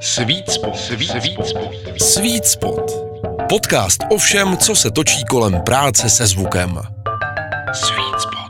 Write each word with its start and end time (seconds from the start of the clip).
Sweet 0.00 0.50
Spot. 0.50 0.76
Sweet 0.76 1.46
Spot. 1.46 1.74
Sweet 2.00 2.46
Spot. 2.46 2.90
Podcast 3.48 4.00
o 4.10 4.18
všem, 4.18 4.56
co 4.56 4.74
se 4.74 4.90
točí 4.90 5.24
kolem 5.24 5.60
práce 5.60 6.10
se 6.10 6.26
zvukem. 6.26 6.80
Sweet 7.72 8.20
Spot. 8.20 8.44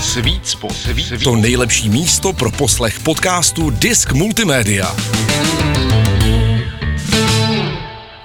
Sweet 0.00 0.46
Spot. 0.48 0.72
Sweet 0.72 1.06
Spot. 1.06 1.22
To 1.24 1.36
nejlepší 1.36 1.88
místo 1.88 2.32
pro 2.32 2.50
poslech 2.50 3.00
podcastu 3.00 3.70
Disk 3.70 4.12
Multimédia. 4.12 4.96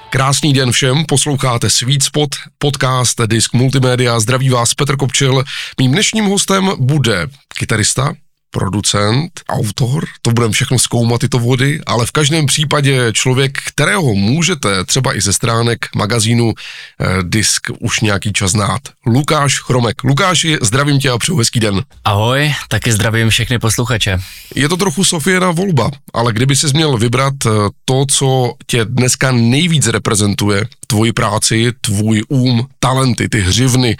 Krásný 0.09 0.53
den 0.53 0.71
všem, 0.71 1.05
posloucháte 1.05 1.69
Sweet 1.69 2.03
Spot, 2.03 2.29
podcast 2.57 3.21
Disk 3.25 3.53
Multimédia. 3.53 4.19
Zdraví 4.19 4.49
vás 4.49 4.73
Petr 4.73 4.97
Kopčil. 4.97 5.43
Mým 5.79 5.91
dnešním 5.91 6.25
hostem 6.25 6.71
bude 6.79 7.27
kytarista, 7.59 8.13
producent, 8.57 9.41
autor, 9.49 10.05
to 10.21 10.31
budeme 10.31 10.53
všechno 10.53 10.79
zkoumat 10.79 11.21
tyto 11.21 11.39
vody, 11.39 11.79
ale 11.85 12.05
v 12.05 12.11
každém 12.11 12.45
případě 12.45 13.13
člověk, 13.13 13.57
kterého 13.67 14.13
můžete 14.13 14.85
třeba 14.85 15.17
i 15.17 15.21
ze 15.21 15.33
stránek 15.33 15.85
magazínu 15.95 16.53
eh, 16.53 17.05
Disk 17.23 17.67
už 17.79 17.99
nějaký 17.99 18.33
čas 18.33 18.51
znát. 18.51 18.81
Lukáš 19.05 19.59
Chromek. 19.59 20.03
Lukáši, 20.03 20.57
zdravím 20.61 20.99
tě 20.99 21.09
a 21.09 21.17
přeju 21.17 21.37
hezký 21.37 21.59
den. 21.59 21.81
Ahoj, 22.05 22.53
taky 22.67 22.91
zdravím 22.91 23.29
všechny 23.29 23.59
posluchače. 23.59 24.19
Je 24.55 24.69
to 24.69 24.77
trochu 24.77 25.03
Sofiena 25.03 25.51
volba, 25.51 25.91
ale 26.13 26.33
kdyby 26.33 26.55
si 26.55 26.67
měl 26.73 26.97
vybrat 26.97 27.33
eh, 27.45 27.49
to, 27.85 28.05
co 28.09 28.53
tě 28.67 28.85
dneska 28.85 29.31
nejvíc 29.31 29.87
reprezentuje, 29.87 30.65
tvoji 30.87 31.13
práci, 31.13 31.71
tvůj 31.81 32.23
um, 32.29 32.67
talenty, 32.79 33.29
ty 33.29 33.39
hřivny, 33.39 33.97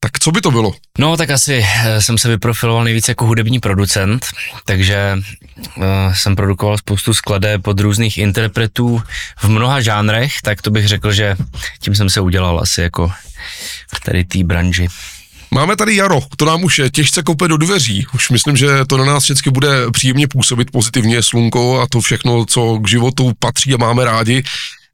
tak 0.00 0.18
co 0.18 0.32
by 0.32 0.40
to 0.40 0.50
bylo? 0.50 0.74
No 0.98 1.16
tak 1.16 1.30
asi 1.30 1.64
eh, 1.84 2.02
jsem 2.02 2.18
se 2.18 2.28
vyprofiloval 2.28 2.84
nejvíc 2.84 3.08
jako 3.08 3.26
hudební 3.26 3.60
producent, 3.60 4.26
takže 4.64 5.18
uh, 5.76 5.84
jsem 6.14 6.36
produkoval 6.36 6.78
spoustu 6.78 7.14
skladeb 7.14 7.62
pod 7.62 7.80
různých 7.80 8.18
interpretů 8.18 9.02
v 9.38 9.48
mnoha 9.48 9.80
žánrech, 9.80 10.32
tak 10.42 10.62
to 10.62 10.70
bych 10.70 10.88
řekl, 10.88 11.12
že 11.12 11.36
tím 11.80 11.94
jsem 11.94 12.10
se 12.10 12.20
udělal 12.20 12.60
asi 12.60 12.80
jako 12.80 13.12
v 13.94 14.00
tady 14.00 14.24
té 14.24 14.44
branži. 14.44 14.88
Máme 15.50 15.76
tady 15.76 15.96
jaro, 15.96 16.20
to 16.36 16.44
nám 16.44 16.64
už 16.64 16.80
těžce 16.92 17.22
kope 17.22 17.48
do 17.48 17.56
dveří. 17.56 18.06
Už 18.14 18.30
myslím, 18.30 18.56
že 18.56 18.84
to 18.86 18.96
na 18.96 19.04
nás 19.04 19.24
všechny 19.24 19.52
bude 19.52 19.90
příjemně 19.90 20.28
působit 20.28 20.70
pozitivně, 20.70 21.22
slunko 21.22 21.80
a 21.80 21.86
to 21.90 22.00
všechno, 22.00 22.44
co 22.44 22.78
k 22.78 22.88
životu 22.88 23.32
patří 23.38 23.74
a 23.74 23.76
máme 23.76 24.04
rádi. 24.04 24.42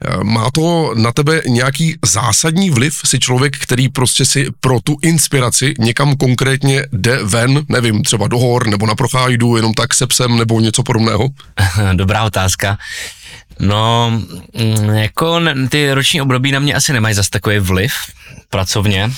Eh, 0.04 0.24
Má 0.24 0.50
to 0.50 0.94
na 0.96 1.12
tebe 1.12 1.42
nějaký 1.48 1.96
zásadní 2.06 2.70
vliv? 2.70 3.00
Jsi 3.04 3.18
člověk, 3.18 3.56
který 3.58 3.88
prostě 3.88 4.24
si 4.24 4.46
pro 4.60 4.80
tu 4.80 4.96
inspiraci 5.02 5.74
někam 5.78 6.16
konkrétně 6.16 6.86
jde 6.92 7.18
ven, 7.24 7.62
nevím, 7.68 8.02
třeba 8.02 8.28
do 8.28 8.38
hor 8.38 8.66
nebo 8.66 8.86
na 8.86 8.94
procházku, 8.94 9.56
jenom 9.56 9.74
tak 9.74 9.94
se 9.94 10.06
psem 10.06 10.38
nebo 10.38 10.60
něco 10.60 10.82
podobného? 10.82 11.28
Dobrá 11.94 12.24
otázka. 12.24 12.78
No, 13.58 14.10
mm, 14.58 14.88
jako 14.88 15.40
ty 15.68 15.92
roční 15.92 16.22
období 16.22 16.52
na 16.52 16.58
mě 16.58 16.74
asi 16.74 16.92
nemají 16.92 17.14
zas 17.14 17.28
takový 17.28 17.58
vliv 17.58 17.92
pracovně, 18.50 19.10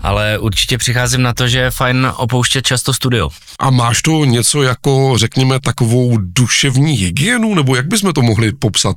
ale 0.00 0.38
určitě 0.38 0.78
přicházím 0.78 1.22
na 1.22 1.34
to, 1.34 1.48
že 1.48 1.58
je 1.58 1.70
fajn 1.70 2.12
opouštět 2.16 2.66
často 2.66 2.94
studio. 2.94 3.28
A 3.58 3.70
máš 3.70 4.02
to 4.02 4.24
něco 4.24 4.62
jako, 4.62 5.18
řekněme, 5.18 5.60
takovou 5.60 6.18
duševní 6.18 6.92
hygienu, 6.92 7.54
nebo 7.54 7.76
jak 7.76 7.86
bychom 7.86 8.12
to 8.12 8.22
mohli 8.22 8.52
popsat? 8.52 8.96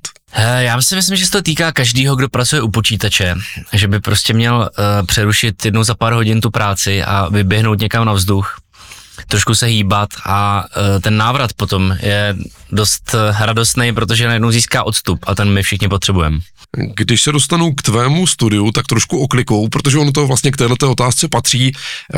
Já 0.57 0.81
si 0.81 0.95
myslím, 0.95 1.17
že 1.17 1.25
se 1.25 1.31
to 1.31 1.41
týká 1.41 1.71
každého, 1.71 2.15
kdo 2.15 2.29
pracuje 2.29 2.61
u 2.61 2.71
počítače, 2.71 3.35
že 3.73 3.87
by 3.87 3.99
prostě 3.99 4.33
měl 4.33 4.55
uh, 4.57 5.05
přerušit 5.05 5.65
jednou 5.65 5.83
za 5.83 5.95
pár 5.95 6.13
hodin 6.13 6.41
tu 6.41 6.51
práci 6.51 7.03
a 7.03 7.29
vyběhnout 7.29 7.79
někam 7.79 8.05
na 8.05 8.13
vzduch, 8.13 8.57
trošku 9.27 9.55
se 9.55 9.65
hýbat 9.65 10.09
a 10.25 10.63
uh, 10.63 11.01
ten 11.01 11.17
návrat 11.17 11.53
potom 11.53 11.97
je 12.01 12.35
dost 12.71 13.13
uh, 13.13 13.41
radostný, 13.41 13.93
protože 13.93 14.27
najednou 14.27 14.51
získá 14.51 14.83
odstup 14.83 15.19
a 15.27 15.35
ten 15.35 15.49
my 15.49 15.63
všichni 15.63 15.87
potřebujeme. 15.87 16.39
Když 16.95 17.21
se 17.21 17.31
dostanu 17.31 17.73
k 17.73 17.81
tvému 17.81 18.27
studiu, 18.27 18.71
tak 18.71 18.87
trošku 18.87 19.19
oklikou, 19.19 19.67
protože 19.67 19.97
ono 19.97 20.11
to 20.11 20.27
vlastně 20.27 20.51
k 20.51 20.57
této 20.57 20.91
otázce 20.91 21.27
patří. 21.27 21.71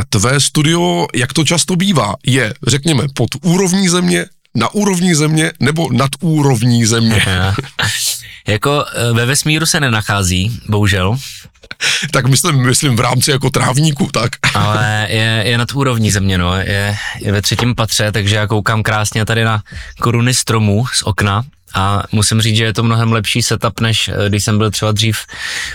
Tvé 0.10 0.40
studio, 0.40 1.08
jak 1.16 1.34
to 1.34 1.44
často 1.44 1.76
bývá, 1.76 2.16
je, 2.26 2.54
řekněme, 2.68 3.04
pod 3.14 3.30
úrovní 3.42 3.90
země, 3.90 4.26
na 4.56 4.74
úrovni 4.74 5.16
země 5.16 5.52
nebo 5.60 5.90
nad 5.92 6.10
úrovní 6.22 6.86
země. 6.86 7.22
jako 8.48 8.86
uh, 9.10 9.18
ve 9.18 9.26
vesmíru 9.26 9.66
se 9.66 9.80
nenachází, 9.80 10.60
bohužel, 10.70 11.18
tak 12.12 12.28
myslím, 12.28 12.66
myslím 12.66 12.96
v 12.96 13.00
rámci 13.00 13.32
jako 13.32 13.50
trávníku, 13.50 14.10
tak. 14.14 14.32
ale 14.54 15.08
je, 15.10 15.44
je 15.46 15.58
nad 15.58 15.74
úrovní 15.74 16.12
země, 16.12 16.38
no. 16.38 16.56
je, 16.56 16.98
je 17.20 17.32
ve 17.32 17.42
třetím 17.42 17.76
patře, 17.76 18.12
takže 18.12 18.36
já 18.36 18.48
koukám 18.48 18.84
krásně 18.84 19.26
tady 19.26 19.44
na 19.44 19.64
koruny 20.00 20.34
stromů 20.34 20.86
z 20.94 21.04
okna 21.04 21.44
a 21.78 22.04
musím 22.12 22.42
říct, 22.42 22.56
že 22.56 22.64
je 22.64 22.74
to 22.74 22.84
mnohem 22.84 23.12
lepší 23.12 23.42
setup, 23.42 23.80
než 23.80 24.08
eh, 24.08 24.30
když 24.30 24.44
jsem 24.44 24.58
byl 24.58 24.72
třeba 24.72 24.92
dřív 24.92 25.18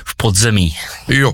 v 0.05 0.17
podzemí. 0.17 0.77
Jo, 1.09 1.33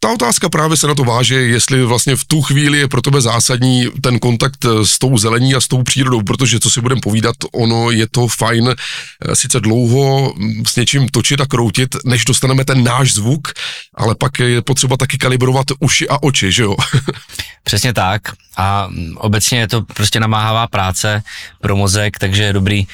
ta 0.00 0.08
otázka 0.12 0.48
právě 0.48 0.76
se 0.76 0.86
na 0.86 0.94
to 0.94 1.04
váže, 1.04 1.34
jestli 1.34 1.84
vlastně 1.84 2.16
v 2.16 2.24
tu 2.24 2.42
chvíli 2.42 2.78
je 2.78 2.88
pro 2.88 3.02
tebe 3.02 3.20
zásadní 3.20 3.88
ten 4.00 4.18
kontakt 4.18 4.66
s 4.82 4.98
tou 4.98 5.18
zelení 5.18 5.54
a 5.54 5.60
s 5.60 5.68
tou 5.68 5.82
přírodou, 5.82 6.22
protože 6.22 6.60
co 6.60 6.70
si 6.70 6.80
budeme 6.80 7.00
povídat, 7.00 7.36
ono 7.52 7.90
je 7.90 8.06
to 8.10 8.28
fajn 8.28 8.68
eh, 8.68 9.36
sice 9.36 9.60
dlouho 9.60 10.32
mm, 10.36 10.66
s 10.66 10.76
něčím 10.76 11.08
točit 11.08 11.40
a 11.40 11.46
kroutit, 11.46 11.96
než 12.04 12.24
dostaneme 12.24 12.64
ten 12.64 12.84
náš 12.84 13.12
zvuk, 13.14 13.48
ale 13.94 14.14
pak 14.14 14.38
je 14.38 14.62
potřeba 14.62 14.96
taky 14.96 15.18
kalibrovat 15.18 15.66
uši 15.80 16.08
a 16.08 16.22
oči, 16.22 16.52
že 16.52 16.62
jo? 16.62 16.76
Přesně 17.64 17.92
tak 17.92 18.22
a 18.56 18.86
mm, 18.90 19.16
obecně 19.16 19.58
je 19.58 19.68
to 19.68 19.82
prostě 19.82 20.20
namáhavá 20.20 20.66
práce 20.66 21.22
pro 21.60 21.76
mozek, 21.76 22.18
takže 22.18 22.42
je 22.42 22.52
dobrý 22.52 22.86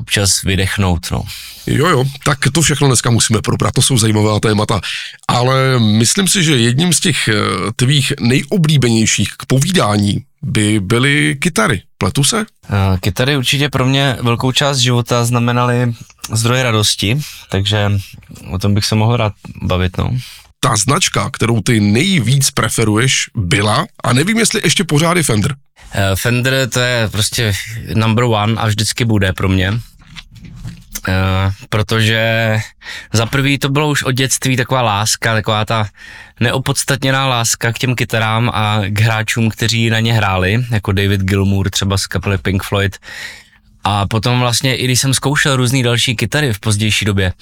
občas 0.00 0.42
vydechnout, 0.42 1.10
no. 1.10 1.22
Jo, 1.66 1.88
jo, 1.88 2.04
tak 2.24 2.38
to 2.52 2.62
všechno 2.62 2.86
dneska 2.86 3.10
musíme 3.10 3.42
probrat, 3.42 3.74
to 3.74 3.82
jsou 3.82 3.98
zajímavá 3.98 4.40
témata. 4.40 4.80
Ale 5.28 5.78
myslím 5.78 6.28
si, 6.28 6.42
že 6.44 6.56
jedním 6.56 6.92
z 6.92 7.00
těch 7.00 7.28
eh, 7.28 7.34
tvých 7.76 8.12
nejoblíbenějších 8.20 9.28
k 9.38 9.46
povídání 9.46 10.24
by 10.42 10.80
byly 10.80 11.36
kytary. 11.40 11.82
Pletu 11.98 12.24
se? 12.24 12.46
Eh, 12.70 12.98
Kytary 13.00 13.36
určitě 13.36 13.68
pro 13.68 13.86
mě 13.86 14.16
velkou 14.22 14.52
část 14.52 14.78
života 14.78 15.24
znamenaly 15.24 15.94
zdroje 16.32 16.62
radosti, 16.62 17.20
takže 17.50 17.92
o 18.50 18.58
tom 18.58 18.74
bych 18.74 18.84
se 18.84 18.94
mohl 18.94 19.16
rád 19.16 19.32
bavit, 19.62 19.98
no. 19.98 20.10
Ta 20.60 20.76
značka, 20.76 21.30
kterou 21.30 21.60
ty 21.60 21.80
nejvíc 21.80 22.50
preferuješ, 22.50 23.30
byla, 23.36 23.86
a 24.04 24.12
nevím, 24.12 24.38
jestli 24.38 24.60
ještě 24.64 24.84
pořád 24.84 25.16
je 25.16 25.22
Fender. 25.22 25.54
Eh, 25.92 26.16
Fender 26.16 26.68
to 26.68 26.80
je 26.80 27.08
prostě 27.08 27.52
number 27.94 28.24
one 28.24 28.54
a 28.56 28.66
vždycky 28.66 29.04
bude 29.04 29.32
pro 29.32 29.48
mě. 29.48 29.80
Uh, 31.08 31.52
protože 31.68 32.56
za 33.12 33.26
prvý 33.26 33.58
to 33.58 33.68
bylo 33.68 33.90
už 33.90 34.02
od 34.02 34.12
dětství 34.12 34.56
taková 34.56 34.82
láska, 34.82 35.34
taková 35.34 35.64
ta 35.64 35.88
neopodstatněná 36.40 37.26
láska 37.26 37.72
k 37.72 37.78
těm 37.78 37.94
kytarám 37.94 38.50
a 38.54 38.80
k 38.86 39.00
hráčům, 39.00 39.50
kteří 39.50 39.90
na 39.90 40.00
ně 40.00 40.12
hráli, 40.12 40.64
jako 40.70 40.92
David 40.92 41.20
Gilmour 41.20 41.70
třeba 41.70 41.98
z 41.98 42.06
kapely 42.06 42.38
Pink 42.38 42.62
Floyd. 42.62 42.96
A 43.84 44.06
potom 44.06 44.40
vlastně, 44.40 44.76
i 44.76 44.84
když 44.84 45.00
jsem 45.00 45.14
zkoušel 45.14 45.56
různé 45.56 45.82
další 45.82 46.16
kytary 46.16 46.52
v 46.52 46.60
pozdější 46.60 47.04
době, 47.04 47.32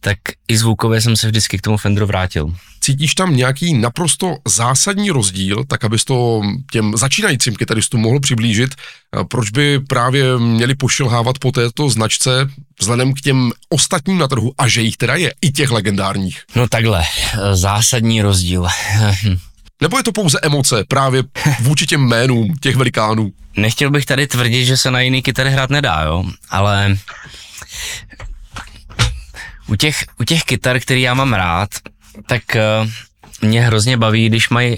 tak 0.00 0.18
i 0.48 0.56
zvukově 0.56 1.00
jsem 1.00 1.16
se 1.16 1.26
vždycky 1.26 1.58
k 1.58 1.60
tomu 1.60 1.76
Fenderu 1.76 2.06
vrátil. 2.06 2.54
Cítíš 2.80 3.14
tam 3.14 3.36
nějaký 3.36 3.74
naprosto 3.74 4.36
zásadní 4.48 5.10
rozdíl, 5.10 5.64
tak 5.64 5.84
abys 5.84 6.04
to 6.04 6.42
těm 6.72 6.96
začínajícím 6.96 7.56
kytaristům 7.56 8.00
mohl 8.00 8.20
přiblížit, 8.20 8.74
a 9.12 9.24
proč 9.24 9.50
by 9.50 9.80
právě 9.80 10.38
měli 10.38 10.74
pošilhávat 10.74 11.38
po 11.38 11.52
této 11.52 11.90
značce 11.90 12.48
vzhledem 12.80 13.14
k 13.14 13.20
těm 13.20 13.52
ostatním 13.68 14.18
na 14.18 14.28
trhu, 14.28 14.52
a 14.58 14.68
že 14.68 14.82
jich 14.82 14.96
teda 14.96 15.14
je, 15.14 15.34
i 15.42 15.52
těch 15.52 15.70
legendárních. 15.70 16.42
No 16.56 16.68
takhle, 16.68 17.02
eh, 17.02 17.56
zásadní 17.56 18.22
rozdíl. 18.22 18.66
Nebo 19.80 19.98
je 19.98 20.04
to 20.04 20.12
pouze 20.12 20.38
emoce 20.42 20.84
právě 20.88 21.22
vůči 21.60 21.86
těm 21.86 22.00
jménům 22.00 22.54
těch 22.60 22.76
velikánů? 22.76 23.32
Nechtěl 23.56 23.90
bych 23.90 24.06
tady 24.06 24.26
tvrdit, 24.26 24.64
že 24.64 24.76
se 24.76 24.90
na 24.90 25.00
jiný 25.00 25.22
kytary 25.22 25.50
hrát 25.50 25.70
nedá, 25.70 26.02
jo, 26.02 26.24
ale 26.50 26.96
u 29.70 29.76
těch, 29.76 30.04
u 30.20 30.24
těch 30.24 30.44
kytar, 30.44 30.80
který 30.80 31.02
já 31.02 31.14
mám 31.14 31.32
rád, 31.32 31.70
tak 32.26 32.42
uh, 32.54 32.90
mě 33.42 33.62
hrozně 33.62 33.96
baví, 33.96 34.28
když 34.28 34.48
mají 34.48 34.76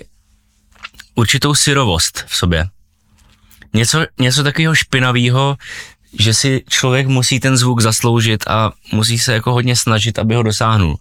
určitou 1.15 1.55
syrovost 1.55 2.25
v 2.27 2.37
sobě. 2.37 2.69
Něco, 3.75 4.07
něco 4.21 4.43
takového 4.45 4.75
špinavého, 4.75 5.57
že 6.19 6.35
si 6.35 6.65
člověk 6.69 7.07
musí 7.07 7.41
ten 7.41 7.57
zvuk 7.57 7.81
zasloužit 7.81 8.45
a 8.49 8.73
musí 8.93 9.19
se 9.19 9.33
jako 9.33 9.53
hodně 9.53 9.77
snažit, 9.77 10.19
aby 10.19 10.35
ho 10.35 10.43
dosáhnul. 10.43 10.99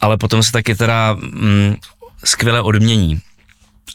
Ale 0.00 0.16
potom 0.16 0.42
se 0.42 0.52
ta 0.52 0.62
kytara 0.62 1.12
mm, 1.12 1.76
skvěle 2.24 2.60
odmění. 2.60 3.20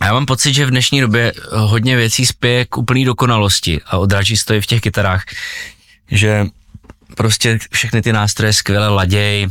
A 0.01 0.05
já 0.05 0.13
mám 0.13 0.25
pocit, 0.25 0.53
že 0.53 0.65
v 0.65 0.69
dnešní 0.69 1.01
době 1.01 1.33
hodně 1.51 1.95
věcí 1.95 2.25
spěje 2.25 2.65
k 2.65 2.77
úplný 2.77 3.05
dokonalosti 3.05 3.81
a 3.85 3.97
odráží 3.97 4.37
se 4.37 4.45
to 4.45 4.53
i 4.53 4.61
v 4.61 4.65
těch 4.65 4.81
kytarách, 4.81 5.25
že 6.11 6.45
prostě 7.15 7.59
všechny 7.71 8.01
ty 8.01 8.13
nástroje 8.13 8.53
skvěle 8.53 8.87
laděj, 8.87 9.47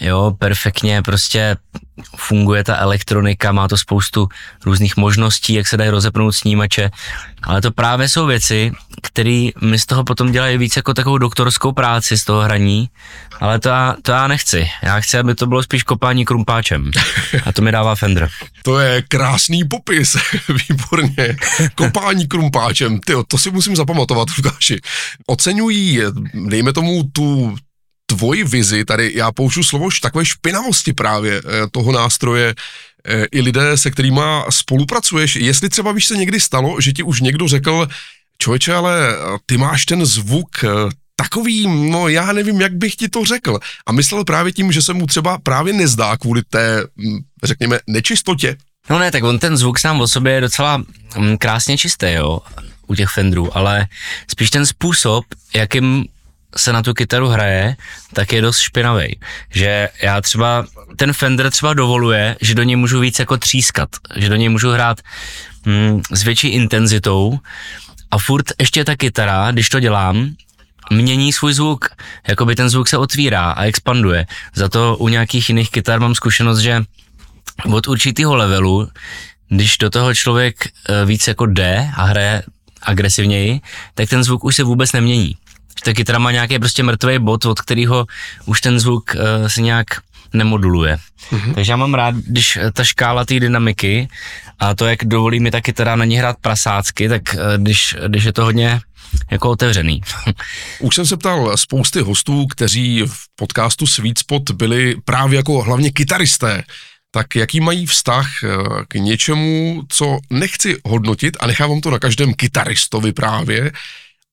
jo, 0.00 0.34
perfektně, 0.38 1.02
prostě 1.02 1.56
funguje 2.16 2.64
ta 2.64 2.76
elektronika, 2.76 3.52
má 3.52 3.68
to 3.68 3.76
spoustu 3.76 4.28
různých 4.64 4.96
možností, 4.96 5.54
jak 5.54 5.68
se 5.68 5.76
dají 5.76 5.90
rozepnout 5.90 6.34
snímače, 6.34 6.90
ale 7.42 7.60
to 7.60 7.70
právě 7.70 8.08
jsou 8.08 8.26
věci, 8.26 8.72
které 9.02 9.48
mi 9.62 9.78
z 9.78 9.86
toho 9.86 10.04
potom 10.04 10.32
dělají 10.32 10.58
víc 10.58 10.76
jako 10.76 10.94
takovou 10.94 11.18
doktorskou 11.18 11.72
práci 11.72 12.18
z 12.18 12.24
toho 12.24 12.40
hraní, 12.40 12.88
ale 13.40 13.58
to 13.58 13.68
já, 13.68 13.96
to 14.02 14.12
já 14.12 14.28
nechci. 14.28 14.68
Já 14.82 15.00
chci, 15.00 15.18
aby 15.18 15.34
to 15.34 15.46
bylo 15.46 15.62
spíš 15.62 15.82
kopání 15.82 16.24
krumpáčem 16.24 16.90
a 17.44 17.52
to 17.52 17.62
mi 17.62 17.72
dává 17.72 17.94
Fender. 17.94 18.28
To 18.62 18.78
je 18.78 19.02
krásný 19.02 19.64
popis, 19.64 20.16
výborně. 20.68 21.36
Kopání 21.74 22.26
krumpáčem, 22.26 23.00
ty, 23.00 23.12
to 23.28 23.38
si 23.38 23.50
musím 23.50 23.76
zapamatovat, 23.76 24.28
Lukáši. 24.36 24.80
Oceňují, 25.26 26.00
dejme 26.34 26.72
tomu, 26.72 27.02
tu 27.12 27.56
tvoji 28.10 28.44
vizi, 28.44 28.84
tady 28.84 29.12
já 29.14 29.32
použiju 29.32 29.64
slovo 29.64 29.88
takové 30.02 30.24
špinavosti 30.24 30.92
právě 30.92 31.38
eh, 31.38 31.66
toho 31.70 31.92
nástroje, 31.92 32.54
eh, 33.04 33.24
i 33.32 33.40
lidé, 33.40 33.76
se 33.76 33.90
kterými 33.90 34.20
spolupracuješ, 34.50 35.36
jestli 35.36 35.68
třeba 35.68 35.92
víš 35.92 36.06
se 36.06 36.16
někdy 36.16 36.40
stalo, 36.40 36.80
že 36.80 36.92
ti 36.92 37.02
už 37.02 37.20
někdo 37.20 37.48
řekl, 37.48 37.88
člověče, 38.38 38.74
ale 38.74 39.08
eh, 39.08 39.38
ty 39.46 39.56
máš 39.56 39.86
ten 39.86 40.06
zvuk 40.06 40.48
takový, 41.16 41.66
no 41.90 42.08
já 42.08 42.32
nevím, 42.32 42.60
jak 42.60 42.74
bych 42.74 42.96
ti 42.96 43.08
to 43.08 43.24
řekl. 43.24 43.58
A 43.86 43.92
myslel 43.92 44.24
právě 44.24 44.52
tím, 44.52 44.72
že 44.72 44.82
se 44.82 44.92
mu 44.92 45.06
třeba 45.06 45.38
právě 45.38 45.72
nezdá 45.72 46.16
kvůli 46.16 46.42
té, 46.50 46.84
hm, 46.96 47.18
řekněme, 47.44 47.78
nečistotě. 47.86 48.56
No 48.90 48.98
ne, 48.98 49.10
tak 49.10 49.24
on 49.24 49.38
ten 49.38 49.56
zvuk 49.56 49.78
sám 49.78 50.00
o 50.00 50.08
sobě 50.08 50.32
je 50.32 50.40
docela 50.40 50.82
hm, 51.18 51.36
krásně 51.38 51.78
čistý, 51.78 52.06
jo, 52.12 52.40
u 52.86 52.94
těch 52.94 53.08
Fendrů, 53.08 53.56
ale 53.56 53.86
spíš 54.30 54.50
ten 54.50 54.66
způsob, 54.66 55.24
jakým 55.54 56.04
se 56.56 56.72
na 56.72 56.82
tu 56.82 56.94
kytaru 56.94 57.28
hraje, 57.28 57.76
tak 58.12 58.32
je 58.32 58.42
dost 58.42 58.58
špinavý. 58.58 59.20
Že 59.50 59.88
já 60.02 60.20
třeba, 60.20 60.66
ten 60.96 61.12
Fender 61.12 61.50
třeba 61.50 61.74
dovoluje, 61.74 62.36
že 62.40 62.54
do 62.54 62.62
něj 62.62 62.76
můžu 62.76 63.00
víc 63.00 63.18
jako 63.18 63.36
třískat, 63.36 63.88
že 64.16 64.28
do 64.28 64.36
něj 64.36 64.48
můžu 64.48 64.70
hrát 64.70 65.00
mm, 65.66 66.02
s 66.12 66.22
větší 66.22 66.48
intenzitou 66.48 67.38
a 68.10 68.18
furt 68.18 68.46
ještě 68.60 68.84
ta 68.84 68.96
kytara, 68.96 69.50
když 69.50 69.68
to 69.68 69.80
dělám, 69.80 70.30
mění 70.90 71.32
svůj 71.32 71.52
zvuk, 71.52 71.88
jako 72.28 72.44
by 72.44 72.54
ten 72.54 72.68
zvuk 72.68 72.88
se 72.88 72.98
otvírá 72.98 73.50
a 73.50 73.64
expanduje. 73.64 74.26
Za 74.54 74.68
to 74.68 74.96
u 74.96 75.08
nějakých 75.08 75.48
jiných 75.48 75.70
kytar 75.70 76.00
mám 76.00 76.14
zkušenost, 76.14 76.58
že 76.58 76.82
od 77.72 77.88
určitého 77.88 78.36
levelu, 78.36 78.88
když 79.48 79.78
do 79.78 79.90
toho 79.90 80.14
člověk 80.14 80.66
e, 80.66 81.04
víc 81.04 81.28
jako 81.28 81.46
jde 81.46 81.90
a 81.96 82.04
hraje 82.04 82.42
agresivněji, 82.82 83.60
tak 83.94 84.08
ten 84.08 84.24
zvuk 84.24 84.44
už 84.44 84.56
se 84.56 84.62
vůbec 84.62 84.92
nemění 84.92 85.36
že 85.78 85.84
ta 85.84 85.92
kytara 85.92 86.18
má 86.18 86.30
nějaký 86.30 86.58
prostě 86.58 86.82
mrtvý 86.82 87.18
bod, 87.18 87.44
od 87.44 87.60
kterého 87.60 88.06
už 88.46 88.60
ten 88.60 88.80
zvuk 88.80 89.14
uh, 89.14 89.48
se 89.48 89.62
nějak 89.62 89.86
nemoduluje. 90.32 90.98
Mm-hmm. 91.30 91.54
Takže 91.54 91.72
já 91.72 91.76
mám 91.76 91.94
rád, 91.94 92.14
když 92.14 92.58
ta 92.72 92.84
škála 92.84 93.24
té 93.24 93.40
dynamiky 93.40 94.08
a 94.58 94.74
to, 94.74 94.86
jak 94.86 95.04
dovolí 95.04 95.40
mi 95.40 95.50
ta 95.50 95.60
kytara 95.60 95.96
na 95.96 96.04
ní 96.04 96.16
hrát 96.16 96.36
prasácky, 96.40 97.08
tak 97.08 97.22
uh, 97.34 97.62
když, 97.62 97.96
když 98.08 98.24
je 98.24 98.32
to 98.32 98.44
hodně 98.44 98.80
jako 99.30 99.50
otevřený. 99.50 100.00
Už 100.80 100.94
jsem 100.94 101.06
se 101.06 101.16
ptal 101.16 101.56
spousty 101.56 102.00
hostů, 102.00 102.46
kteří 102.46 103.02
v 103.02 103.14
podcastu 103.36 103.86
Sweet 103.86 104.18
Spot 104.18 104.50
byli 104.50 104.96
právě 105.04 105.36
jako 105.36 105.62
hlavně 105.62 105.90
kytaristé, 105.90 106.64
tak 107.10 107.36
jaký 107.36 107.60
mají 107.60 107.86
vztah 107.86 108.26
eh, 108.44 108.48
k 108.88 108.94
něčemu, 108.94 109.82
co 109.88 110.18
nechci 110.30 110.76
hodnotit 110.84 111.36
a 111.40 111.46
nechávám 111.46 111.80
to 111.80 111.90
na 111.90 111.98
každém 111.98 112.34
kytaristovi 112.34 113.12
právě, 113.12 113.72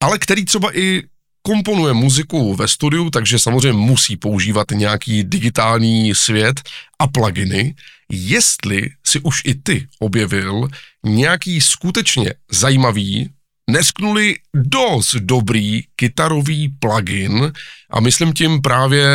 ale 0.04 0.20
který 0.20 0.46
třeba 0.46 0.78
i 0.78 1.04
komponuje 1.46 1.94
muziku 1.94 2.56
ve 2.56 2.68
studiu, 2.68 3.10
takže 3.10 3.40
samozřejmě 3.40 3.78
musí 3.78 4.18
používat 4.18 4.68
nějaký 4.72 5.24
digitální 5.24 6.16
svět 6.16 6.62
a 7.00 7.08
pluginy. 7.08 7.76
Jestli 8.12 8.90
si 9.06 9.20
už 9.20 9.42
i 9.46 9.56
ty 9.56 9.88
objevil 10.00 10.68
nějaký 11.06 11.62
skutečně 11.62 12.34
zajímavý, 12.52 13.30
nesknuli 13.70 14.36
dost 14.56 15.16
dobrý 15.16 15.82
kytarový 15.96 16.70
plugin 16.80 17.52
a 17.90 18.00
myslím 18.00 18.34
tím 18.34 18.62
právě 18.62 19.06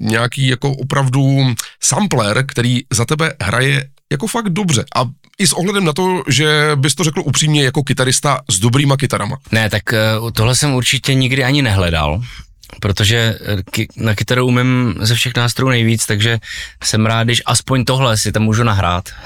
nějaký 0.00 0.46
jako 0.46 0.72
opravdu 0.72 1.54
sampler, 1.82 2.46
který 2.46 2.80
za 2.92 3.04
tebe 3.04 3.34
hraje 3.42 3.88
jako 4.12 4.26
fakt 4.26 4.48
dobře 4.48 4.84
a 4.96 5.04
i 5.38 5.46
s 5.46 5.52
ohledem 5.52 5.84
na 5.84 5.92
to, 5.92 6.22
že 6.28 6.70
bys 6.74 6.94
to 6.94 7.04
řekl 7.04 7.22
upřímně 7.24 7.64
jako 7.64 7.82
kytarista 7.82 8.40
s 8.50 8.58
dobrýma 8.58 8.96
kytarama. 8.96 9.36
Ne, 9.52 9.70
tak 9.70 9.92
eh, 9.92 10.00
tohle 10.32 10.54
jsem 10.54 10.74
určitě 10.74 11.14
nikdy 11.14 11.44
ani 11.44 11.62
nehledal, 11.62 12.22
protože 12.80 13.38
eh, 13.78 13.84
na 13.96 14.14
kytaru 14.14 14.46
umím 14.46 14.94
ze 15.00 15.14
všech 15.14 15.36
nástrojů 15.36 15.70
nejvíc, 15.70 16.06
takže 16.06 16.38
jsem 16.82 17.06
rád, 17.06 17.24
když 17.24 17.42
aspoň 17.46 17.84
tohle 17.84 18.16
si 18.16 18.32
tam 18.32 18.42
můžu 18.42 18.64
nahrát. 18.64 19.08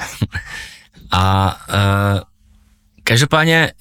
A 1.10 1.56
uh, 1.68 2.20
Každopádně 3.08 3.72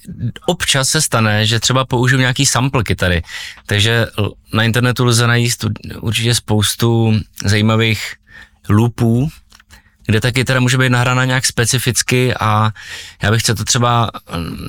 občas 0.46 0.88
se 0.88 1.02
stane, 1.02 1.46
že 1.46 1.60
třeba 1.60 1.84
použiju 1.84 2.20
nějaký 2.20 2.46
sample 2.46 2.84
kytary, 2.84 3.22
takže 3.66 4.06
na 4.54 4.62
internetu 4.62 5.04
lze 5.04 5.26
najít 5.26 5.52
určitě 6.00 6.34
spoustu 6.34 7.20
zajímavých 7.44 8.14
loopů, 8.68 9.28
kde 10.06 10.20
ta 10.20 10.32
kytara 10.32 10.60
může 10.60 10.78
být 10.78 10.88
nahrána 10.88 11.24
nějak 11.24 11.46
specificky 11.46 12.34
a 12.34 12.70
já 13.22 13.30
bych 13.30 13.42
se 13.42 13.54
to 13.54 13.64
třeba, 13.64 14.10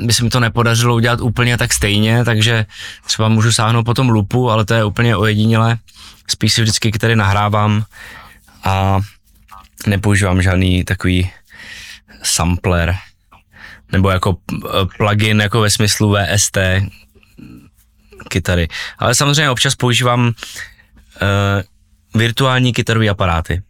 by 0.04 0.14
se 0.14 0.24
mi 0.24 0.30
to 0.30 0.40
nepodařilo 0.40 0.96
udělat 0.96 1.22
úplně 1.22 1.58
tak 1.58 1.74
stejně, 1.74 2.26
takže 2.26 2.66
třeba 3.06 3.30
můžu 3.30 3.52
sáhnout 3.52 3.84
po 3.84 3.94
tom 3.94 4.10
lupu, 4.10 4.52
ale 4.52 4.66
to 4.66 4.74
je 4.74 4.84
úplně 4.84 5.16
ojedinělé. 5.16 5.78
Spíš 6.28 6.54
si 6.54 6.62
vždycky 6.62 6.92
kytary 6.92 7.16
nahrávám 7.16 7.86
a 8.64 9.00
nepoužívám 9.88 10.42
žádný 10.42 10.84
takový 10.84 11.32
sampler 12.24 12.98
nebo 13.92 14.10
jako 14.10 14.38
plugin 14.98 15.42
jako 15.42 15.62
ve 15.62 15.70
smyslu 15.70 16.16
VST 16.16 16.58
kytary. 18.30 18.68
Ale 18.98 19.16
samozřejmě 19.16 19.50
občas 19.50 19.76
používám 19.76 20.28
uh, 20.28 20.34
virtuální 22.16 22.74
kytarové 22.74 23.10
aparáty. 23.10 23.62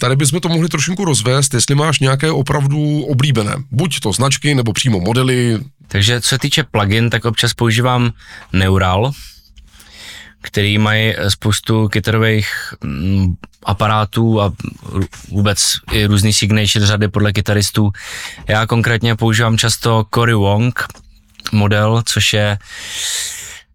Tady 0.00 0.16
bychom 0.16 0.40
to 0.40 0.48
mohli 0.48 0.68
trošinku 0.68 1.04
rozvést, 1.04 1.54
jestli 1.54 1.74
máš 1.74 1.98
nějaké 1.98 2.30
opravdu 2.30 3.02
oblíbené, 3.02 3.54
buď 3.70 4.00
to 4.00 4.12
značky 4.12 4.54
nebo 4.54 4.72
přímo 4.72 5.00
modely. 5.00 5.58
Takže 5.88 6.20
co 6.20 6.28
se 6.28 6.38
týče 6.38 6.64
plugin, 6.64 7.10
tak 7.10 7.24
občas 7.24 7.54
používám 7.54 8.12
Neural, 8.52 9.12
který 10.42 10.78
mají 10.78 11.14
spoustu 11.28 11.88
kytarových 11.88 12.74
mm, 12.84 13.34
aparátů 13.64 14.40
a 14.40 14.52
vůbec 15.28 15.72
i 15.92 16.06
různý 16.06 16.32
signature 16.32 16.86
řady 16.86 17.08
podle 17.08 17.32
kytaristů. 17.32 17.92
Já 18.48 18.66
konkrétně 18.66 19.16
používám 19.16 19.58
často 19.58 20.04
Cory 20.14 20.34
Wong 20.34 20.84
model, 21.52 22.02
což 22.06 22.32
je 22.32 22.58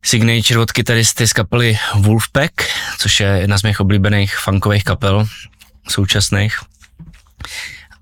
signature 0.04 0.60
od 0.60 0.72
kytaristy 0.72 1.28
z 1.28 1.34
kapely 1.34 1.78
Wolfpack, 1.96 2.54
což 2.98 3.20
je 3.20 3.28
jedna 3.28 3.58
z 3.58 3.64
mých 3.64 3.80
oblíbených 3.80 4.38
funkových 4.38 4.84
kapel 4.84 5.28
současných. 5.92 6.60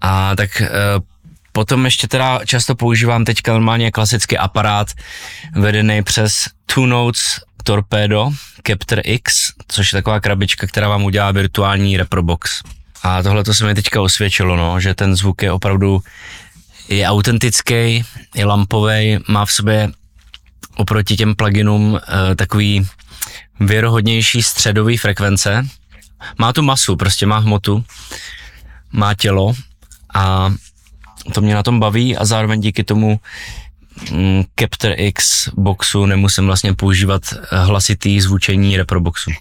A 0.01 0.36
tak 0.36 0.62
e, 0.62 0.70
potom 1.51 1.86
ještě 1.86 2.08
teda 2.08 2.39
často 2.46 2.75
používám 2.75 3.25
teďka 3.25 3.53
normálně 3.53 3.91
klasický 3.91 4.38
aparát 4.38 4.88
vedený 5.56 6.03
přes 6.03 6.46
Two 6.65 6.86
Notes 6.86 7.39
Torpedo 7.63 8.29
Capture 8.67 9.01
X, 9.01 9.51
což 9.67 9.94
je 9.94 9.98
taková 9.98 10.20
krabička, 10.20 10.67
která 10.67 10.89
vám 10.89 11.03
udělá 11.03 11.32
virtuální 11.32 11.98
reprobox. 11.98 12.62
A 13.03 13.24
tohle 13.24 13.44
to 13.44 13.53
se 13.53 13.65
mi 13.65 13.75
teďka 13.75 14.01
osvědčilo, 14.01 14.56
no, 14.56 14.79
že 14.79 14.94
ten 14.94 15.15
zvuk 15.15 15.41
je 15.41 15.51
opravdu 15.51 16.01
je 16.89 17.08
autentický, 17.08 18.03
je 18.36 18.46
lampový, 18.46 19.20
má 19.27 19.46
v 19.46 19.51
sobě 19.51 19.89
oproti 20.75 21.15
těm 21.15 21.36
pluginům 21.36 22.00
e, 22.32 22.36
takový 22.36 22.88
věrohodnější 23.60 24.44
středový 24.44 24.98
frekvence, 24.98 25.67
má 26.38 26.54
tu 26.54 26.62
masu, 26.62 26.96
prostě 26.96 27.26
má 27.26 27.38
hmotu, 27.38 27.84
má 28.92 29.14
tělo 29.14 29.54
a 30.14 30.54
to 31.34 31.42
mě 31.42 31.56
na 31.56 31.64
tom 31.64 31.80
baví 31.80 32.18
a 32.18 32.26
zároveň 32.26 32.62
díky 32.62 32.84
tomu 32.84 33.20
mm, 34.12 34.44
Capture 34.60 34.94
X 34.94 35.50
boxu 35.58 36.06
nemusím 36.06 36.46
vlastně 36.46 36.74
používat 36.74 37.22
hlasitý 37.52 38.22
zvučení 38.22 38.78
reproboxu. 38.78 39.32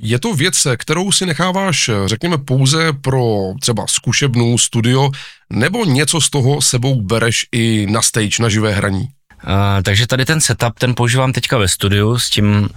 Je 0.00 0.18
to 0.18 0.34
věc, 0.34 0.66
kterou 0.76 1.12
si 1.12 1.26
necháváš, 1.26 1.90
řekněme, 2.06 2.38
pouze 2.38 2.92
pro 2.92 3.24
třeba 3.60 3.86
zkušebnu, 3.86 4.58
studio, 4.58 5.10
nebo 5.50 5.84
něco 5.84 6.20
z 6.20 6.30
toho 6.30 6.60
sebou 6.60 7.00
bereš 7.02 7.46
i 7.52 7.86
na 7.90 8.02
stage, 8.02 8.42
na 8.42 8.48
živé 8.48 8.72
hraní? 8.72 9.08
Uh, 9.46 9.82
takže 9.82 10.06
tady 10.06 10.24
ten 10.24 10.40
setup, 10.40 10.78
ten 10.78 10.94
používám 10.94 11.32
teďka 11.32 11.58
ve 11.58 11.68
studiu 11.68 12.18
s 12.18 12.30
tím 12.30 12.68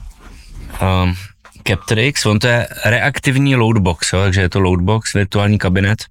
uh, 0.81 1.13
Captrix, 1.67 2.25
on 2.25 2.39
to 2.39 2.47
je 2.47 2.67
reaktivní 2.85 3.55
loadbox, 3.55 4.13
jo, 4.13 4.19
takže 4.21 4.41
je 4.41 4.49
to 4.49 4.59
loadbox, 4.59 5.13
virtuální 5.13 5.57
kabinet. 5.57 6.05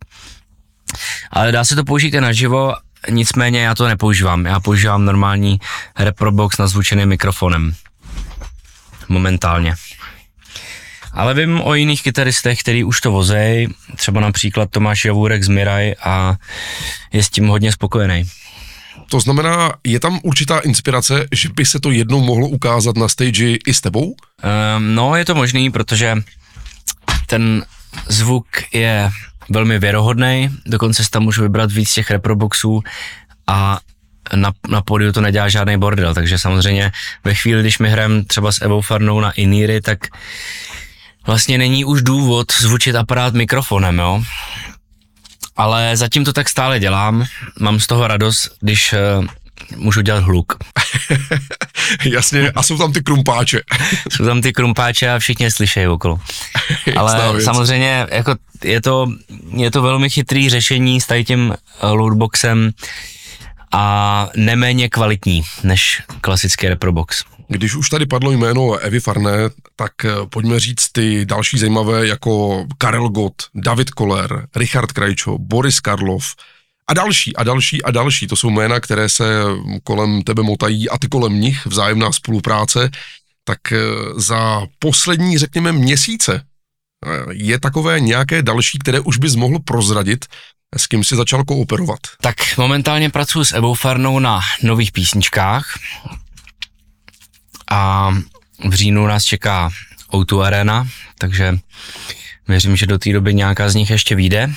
Ale 1.30 1.52
dá 1.52 1.64
se 1.64 1.76
to 1.76 1.84
použít 1.84 2.14
i 2.14 2.20
naživo 2.20 2.74
nicméně 3.10 3.60
já 3.60 3.74
to 3.74 3.88
nepoužívám. 3.88 4.46
Já 4.46 4.60
používám 4.60 5.04
normální 5.04 5.60
reprobox 5.98 6.58
nazvučeným 6.58 7.08
mikrofonem. 7.08 7.74
Momentálně. 9.08 9.74
Ale 11.12 11.34
vím 11.34 11.60
o 11.60 11.74
jiných 11.74 12.02
kytaristech, 12.02 12.60
který 12.60 12.84
už 12.84 13.00
to 13.00 13.10
vozej, 13.12 13.68
třeba 13.96 14.20
například 14.20 14.70
Tomáš 14.70 15.04
Javůrek 15.04 15.44
z 15.44 15.48
Miraj 15.48 15.94
a 16.04 16.36
je 17.12 17.22
s 17.22 17.30
tím 17.30 17.46
hodně 17.46 17.72
spokojený. 17.72 18.24
To 19.10 19.20
znamená, 19.20 19.72
je 19.84 20.00
tam 20.00 20.20
určitá 20.22 20.58
inspirace, 20.58 21.26
že 21.32 21.48
by 21.48 21.66
se 21.66 21.80
to 21.80 21.90
jednou 21.90 22.20
mohlo 22.20 22.48
ukázat 22.48 22.96
na 22.96 23.08
stage 23.08 23.56
i 23.66 23.74
s 23.74 23.80
tebou? 23.80 24.14
Um, 24.14 24.94
no, 24.94 25.16
je 25.16 25.24
to 25.24 25.34
možný, 25.34 25.70
protože 25.70 26.16
ten 27.26 27.64
zvuk 28.08 28.46
je 28.72 29.10
velmi 29.48 29.78
věrohodný, 29.78 30.50
dokonce 30.66 31.04
si 31.04 31.10
tam 31.10 31.22
můžu 31.22 31.42
vybrat 31.42 31.72
víc 31.72 31.94
těch 31.94 32.10
reproboxů 32.10 32.82
a 33.46 33.78
na, 34.36 34.52
na 34.68 34.82
pódiu 34.82 35.12
to 35.12 35.20
nedělá 35.20 35.48
žádný 35.48 35.78
bordel, 35.78 36.14
takže 36.14 36.38
samozřejmě 36.38 36.92
ve 37.24 37.34
chvíli, 37.34 37.60
když 37.60 37.78
my 37.78 37.90
hrajeme 37.90 38.24
třeba 38.24 38.52
s 38.52 38.62
Evou 38.62 38.80
Farnou 38.80 39.20
na 39.20 39.30
Iníry, 39.30 39.80
tak 39.80 39.98
vlastně 41.26 41.58
není 41.58 41.84
už 41.84 42.02
důvod 42.02 42.52
zvučit 42.52 42.96
aparát 42.96 43.34
mikrofonem, 43.34 43.98
jo. 43.98 44.22
Ale 45.58 45.96
zatím 45.96 46.24
to 46.24 46.32
tak 46.32 46.48
stále 46.48 46.80
dělám, 46.80 47.24
mám 47.60 47.80
z 47.80 47.86
toho 47.86 48.06
radost, 48.06 48.56
když 48.60 48.94
uh, 49.18 49.26
můžu 49.76 50.00
dělat 50.00 50.24
hluk. 50.24 50.56
Jasně, 52.04 52.50
a 52.50 52.62
jsou 52.62 52.78
tam 52.78 52.92
ty 52.92 53.02
krumpáče. 53.02 53.60
jsou 54.12 54.24
tam 54.24 54.40
ty 54.40 54.52
krumpáče 54.52 55.10
a 55.10 55.18
všichni 55.18 55.44
je 55.46 55.50
slyšejí 55.50 55.86
okolo. 55.86 56.20
Ale 56.96 57.42
samozřejmě 57.42 58.06
jako 58.10 58.34
je, 58.64 58.80
to, 58.80 59.06
je 59.56 59.70
to 59.70 59.82
velmi 59.82 60.10
chytrý 60.10 60.50
řešení 60.50 61.00
s 61.00 61.06
tady 61.06 61.24
tím 61.24 61.54
loadboxem 61.82 62.70
a 63.72 64.28
neméně 64.36 64.88
kvalitní 64.88 65.42
než 65.62 66.02
klasický 66.20 66.68
reprobox. 66.68 67.24
Když 67.48 67.74
už 67.74 67.88
tady 67.88 68.06
padlo 68.06 68.32
jméno 68.32 68.74
Evy 68.74 69.00
Farné, 69.00 69.38
tak 69.76 70.04
eh, 70.04 70.12
pojďme 70.30 70.60
říct 70.60 70.92
ty 70.92 71.26
další 71.26 71.58
zajímavé 71.58 72.06
jako 72.06 72.64
Karel 72.78 73.08
Gott, 73.08 73.34
David 73.54 73.90
Koller, 73.90 74.46
Richard 74.56 74.92
Krajčo, 74.92 75.38
Boris 75.38 75.80
Karlov 75.80 76.24
a 76.88 76.94
další 76.94 77.36
a 77.36 77.42
další 77.42 77.82
a 77.82 77.90
další. 77.90 78.26
To 78.26 78.36
jsou 78.36 78.50
jména, 78.50 78.80
které 78.80 79.08
se 79.08 79.24
kolem 79.84 80.22
tebe 80.22 80.42
motají 80.42 80.90
a 80.90 80.98
ty 80.98 81.08
kolem 81.08 81.40
nich, 81.40 81.66
vzájemná 81.66 82.12
spolupráce. 82.12 82.90
Tak 83.44 83.72
eh, 83.72 83.78
za 84.16 84.62
poslední, 84.78 85.38
řekněme, 85.38 85.72
měsíce 85.72 86.42
eh, 87.06 87.08
je 87.30 87.60
takové 87.60 88.00
nějaké 88.00 88.42
další, 88.42 88.78
které 88.78 89.00
už 89.00 89.18
bys 89.18 89.34
mohl 89.34 89.58
prozradit, 89.58 90.24
s 90.76 90.86
kým 90.86 91.04
si 91.04 91.16
začal 91.16 91.44
kooperovat? 91.44 92.00
Tak 92.20 92.36
momentálně 92.58 93.10
pracuji 93.10 93.44
s 93.44 93.52
Ebou 93.52 93.74
Farnou 93.74 94.18
na 94.18 94.40
nových 94.62 94.92
písničkách 94.92 95.78
a 97.70 98.10
v 98.68 98.74
říjnu 98.74 99.06
nás 99.06 99.24
čeká 99.24 99.70
O2 100.12 100.40
Arena, 100.40 100.88
takže 101.18 101.58
věřím, 102.48 102.76
že 102.76 102.86
do 102.86 102.98
té 102.98 103.12
doby 103.12 103.34
nějaká 103.34 103.68
z 103.68 103.74
nich 103.74 103.90
ještě 103.90 104.14
vyjde. 104.14 104.50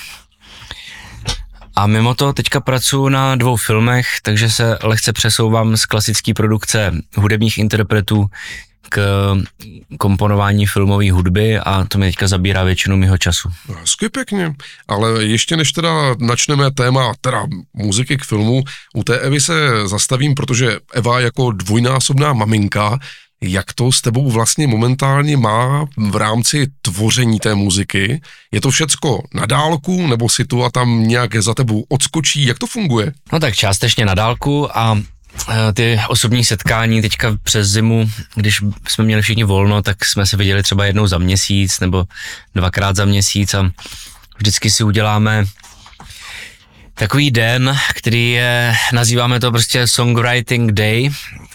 A 1.76 1.86
mimo 1.86 2.14
to 2.14 2.32
teďka 2.32 2.60
pracuji 2.60 3.08
na 3.08 3.36
dvou 3.36 3.56
filmech, 3.56 4.06
takže 4.22 4.50
se 4.50 4.78
lehce 4.82 5.12
přesouvám 5.12 5.76
z 5.76 5.86
klasické 5.86 6.34
produkce 6.34 6.92
hudebních 7.16 7.58
interpretů 7.58 8.26
k 8.92 9.36
komponování 9.98 10.66
filmové 10.66 11.12
hudby 11.12 11.58
a 11.58 11.84
to 11.84 11.98
mi 11.98 12.06
teďka 12.06 12.28
zabírá 12.28 12.64
většinu 12.64 12.96
mého 12.96 13.18
času. 13.18 13.50
Hezky 13.80 14.08
pěkně, 14.08 14.54
ale 14.88 15.24
ještě 15.24 15.56
než 15.56 15.72
teda 15.72 16.14
načneme 16.18 16.70
téma 16.70 17.12
teda 17.20 17.46
muziky 17.74 18.16
k 18.16 18.24
filmu, 18.24 18.62
u 18.94 19.04
té 19.04 19.18
Evy 19.18 19.40
se 19.40 19.88
zastavím, 19.88 20.34
protože 20.34 20.78
Eva 20.92 21.20
jako 21.20 21.52
dvojnásobná 21.52 22.32
maminka 22.32 22.98
jak 23.42 23.72
to 23.72 23.92
s 23.92 24.00
tebou 24.00 24.30
vlastně 24.30 24.66
momentálně 24.66 25.36
má 25.36 25.86
v 26.10 26.16
rámci 26.16 26.66
tvoření 26.82 27.38
té 27.38 27.54
muziky? 27.54 28.20
Je 28.52 28.60
to 28.60 28.70
všecko 28.70 29.22
na 29.34 29.46
dálku, 29.46 30.06
nebo 30.06 30.28
si 30.28 30.44
tu 30.44 30.64
a 30.64 30.70
tam 30.70 31.08
nějak 31.08 31.42
za 31.42 31.54
tebou 31.54 31.84
odskočí? 31.88 32.46
Jak 32.46 32.58
to 32.58 32.66
funguje? 32.66 33.12
No 33.32 33.40
tak 33.40 33.54
částečně 33.54 34.06
na 34.06 34.14
dálku 34.14 34.78
a 34.78 35.02
ty 35.74 36.00
osobní 36.08 36.44
setkání 36.44 37.02
teďka 37.02 37.36
přes 37.42 37.68
zimu, 37.68 38.10
když 38.34 38.60
jsme 38.88 39.04
měli 39.04 39.22
všichni 39.22 39.44
volno, 39.44 39.82
tak 39.82 40.04
jsme 40.04 40.26
se 40.26 40.36
viděli 40.36 40.62
třeba 40.62 40.84
jednou 40.84 41.06
za 41.06 41.18
měsíc 41.18 41.80
nebo 41.80 42.04
dvakrát 42.54 42.96
za 42.96 43.04
měsíc 43.04 43.54
a 43.54 43.70
vždycky 44.38 44.70
si 44.70 44.84
uděláme 44.84 45.44
takový 46.94 47.30
den, 47.30 47.78
který 47.94 48.30
je, 48.30 48.74
nazýváme 48.92 49.40
to 49.40 49.50
prostě 49.50 49.88
Songwriting 49.88 50.72
Day 50.72 51.10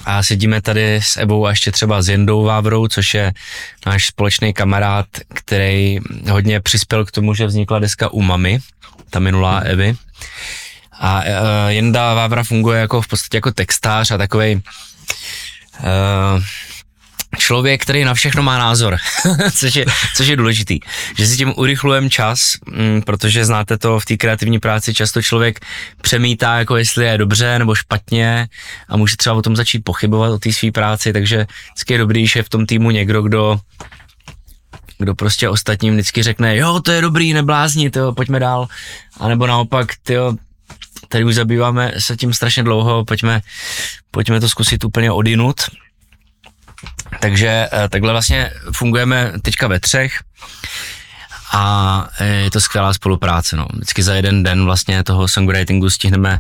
a 0.06 0.24
sedíme 0.24 0.62
tady 0.62 0.96
s 0.96 1.18
Ebou 1.18 1.46
a 1.46 1.50
ještě 1.50 1.72
třeba 1.72 2.02
s 2.02 2.10
Jendou 2.10 2.44
Vávrou, 2.44 2.88
což 2.88 3.14
je 3.14 3.34
náš 3.86 4.06
společný 4.06 4.54
kamarád, 4.54 5.06
který 5.34 6.00
hodně 6.30 6.62
přispěl 6.62 7.06
k 7.06 7.12
tomu, 7.12 7.34
že 7.34 7.46
vznikla 7.46 7.80
deska 7.80 8.10
Umami, 8.10 8.60
ta 9.10 9.20
minulá 9.20 9.58
Evy. 9.58 9.96
A 11.00 11.22
uh, 11.22 11.26
Jenda 11.68 12.14
Vávra 12.14 12.44
funguje 12.44 12.80
jako 12.80 13.02
v 13.02 13.08
podstatě 13.08 13.38
jako 13.38 13.52
textář 13.52 14.12
a 14.12 14.18
takový 14.18 14.56
uh, 14.56 14.62
e, 15.84 16.42
člověk, 17.38 17.82
který 17.82 18.04
na 18.04 18.14
všechno 18.14 18.44
má 18.44 18.58
názor, 18.58 18.98
což, 19.56 19.76
je, 19.76 19.86
což 20.16 20.28
je 20.28 20.36
důležitý. 20.36 20.80
Že 21.18 21.28
si 21.28 21.38
tím 21.38 21.54
urychlujeme 21.58 22.10
čas, 22.10 22.58
mm, 22.66 23.02
protože 23.02 23.46
znáte 23.46 23.78
to 23.78 24.00
v 24.00 24.06
té 24.06 24.18
kreativní 24.18 24.60
práci, 24.60 24.94
často 24.94 25.22
člověk 25.22 25.60
přemítá, 26.02 26.58
jako 26.58 26.78
jestli 26.78 27.06
je 27.06 27.18
dobře 27.18 27.60
nebo 27.60 27.76
špatně 27.76 28.48
a 28.90 28.98
může 28.98 29.18
třeba 29.18 29.36
o 29.36 29.42
tom 29.42 29.56
začít 29.56 29.84
pochybovat 29.84 30.32
o 30.32 30.40
té 30.40 30.54
své 30.54 30.72
práci, 30.72 31.14
takže 31.14 31.46
vždycky 31.74 31.94
je 31.94 31.98
dobrý, 31.98 32.28
že 32.28 32.40
je 32.40 32.44
v 32.44 32.50
tom 32.50 32.66
týmu 32.66 32.92
někdo, 32.92 33.22
kdo 33.22 33.60
kdo 35.00 35.16
prostě 35.16 35.50
ostatním 35.50 35.94
vždycky 35.94 36.24
řekne, 36.24 36.58
jo, 36.58 36.80
to 36.80 36.92
je 36.92 37.02
dobrý, 37.02 37.34
neblázni, 37.34 37.90
to 37.90 38.14
pojďme 38.14 38.40
dál. 38.40 38.68
A 39.20 39.28
nebo 39.28 39.48
naopak, 39.48 39.88
tyjo, 40.04 40.34
tady 41.08 41.24
už 41.24 41.36
zabýváme 41.36 41.92
se 41.98 42.18
tím 42.18 42.34
strašně 42.34 42.64
dlouho, 42.64 43.06
pojďme, 43.06 43.42
pojďme 44.12 44.40
to 44.40 44.50
zkusit 44.50 44.84
úplně 44.84 45.12
odinut 45.12 45.62
takže 47.20 47.70
eh, 47.72 47.90
takhle 47.90 48.12
vlastně 48.12 48.52
fungujeme 48.76 49.34
teďka 49.42 49.68
ve 49.68 49.80
třech 49.80 50.20
a 51.54 52.08
eh, 52.20 52.28
je 52.28 52.52
to 52.52 52.62
skvělá 52.62 52.94
spolupráce. 52.94 53.56
No. 53.56 53.68
Vždycky 53.74 54.04
za 54.04 54.14
jeden 54.14 54.44
den 54.44 54.66
vlastně 54.66 55.04
toho 55.04 55.28
songwritingu 55.28 55.90
stihneme 55.90 56.40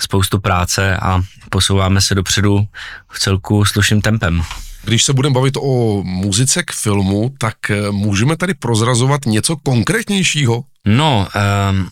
spoustu 0.00 0.40
práce 0.40 0.96
a 0.96 1.22
posouváme 1.50 2.00
se 2.00 2.14
dopředu 2.14 2.66
v 3.12 3.18
celku 3.18 3.64
slušným 3.64 4.00
tempem. 4.00 4.42
Když 4.84 5.04
se 5.04 5.12
budeme 5.12 5.34
bavit 5.34 5.56
o 5.56 6.02
muzice 6.02 6.62
k 6.62 6.72
filmu, 6.72 7.34
tak 7.38 7.70
eh, 7.70 7.90
můžeme 7.90 8.36
tady 8.36 8.54
prozrazovat 8.54 9.26
něco 9.26 9.56
konkrétnějšího? 9.56 10.64
No, 10.84 11.28
um, 11.70 11.88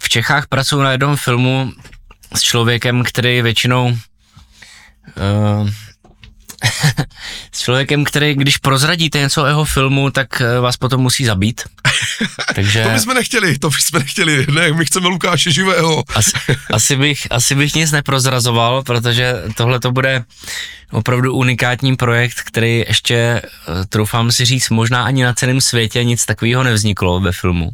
v 0.00 0.08
Čechách 0.08 0.46
pracuji 0.46 0.82
na 0.82 0.92
jednom 0.92 1.16
filmu 1.16 1.72
s 2.34 2.42
člověkem, 2.42 3.04
který 3.04 3.42
většinou 3.42 3.86
uh, 3.86 5.70
s 7.52 7.60
člověkem, 7.60 8.04
který, 8.04 8.34
když 8.34 8.56
prozradíte 8.56 9.18
něco 9.18 9.42
o 9.42 9.46
jeho 9.46 9.64
filmu, 9.64 10.10
tak 10.10 10.40
eh, 10.40 10.60
vás 10.60 10.76
potom 10.76 11.00
musí 11.00 11.24
zabít. 11.24 11.62
Takže... 12.54 12.82
to 12.82 12.90
bychom 12.90 13.14
nechtěli, 13.14 13.58
to 13.58 13.70
bychom 13.70 14.00
nechtěli, 14.00 14.46
ne, 14.50 14.72
my 14.72 14.84
chceme 14.84 15.08
Lukáše 15.08 15.52
živého. 15.52 16.04
asi, 16.14 16.32
asi, 16.72 16.96
bych, 16.96 17.26
asi 17.30 17.54
bych 17.54 17.74
nic 17.74 17.92
neprozrazoval, 17.92 18.82
protože 18.82 19.34
tohle 19.54 19.80
to 19.80 19.92
bude 19.92 20.24
opravdu 20.90 21.34
unikátní 21.34 21.96
projekt, 21.96 22.40
který 22.44 22.84
ještě, 22.88 23.14
eh, 23.14 23.42
troufám 23.88 24.32
si 24.32 24.44
říct, 24.44 24.70
možná 24.70 25.04
ani 25.04 25.24
na 25.24 25.32
celém 25.32 25.60
světě 25.60 26.04
nic 26.04 26.26
takového 26.26 26.62
nevzniklo 26.62 27.20
ve 27.20 27.32
filmu. 27.32 27.70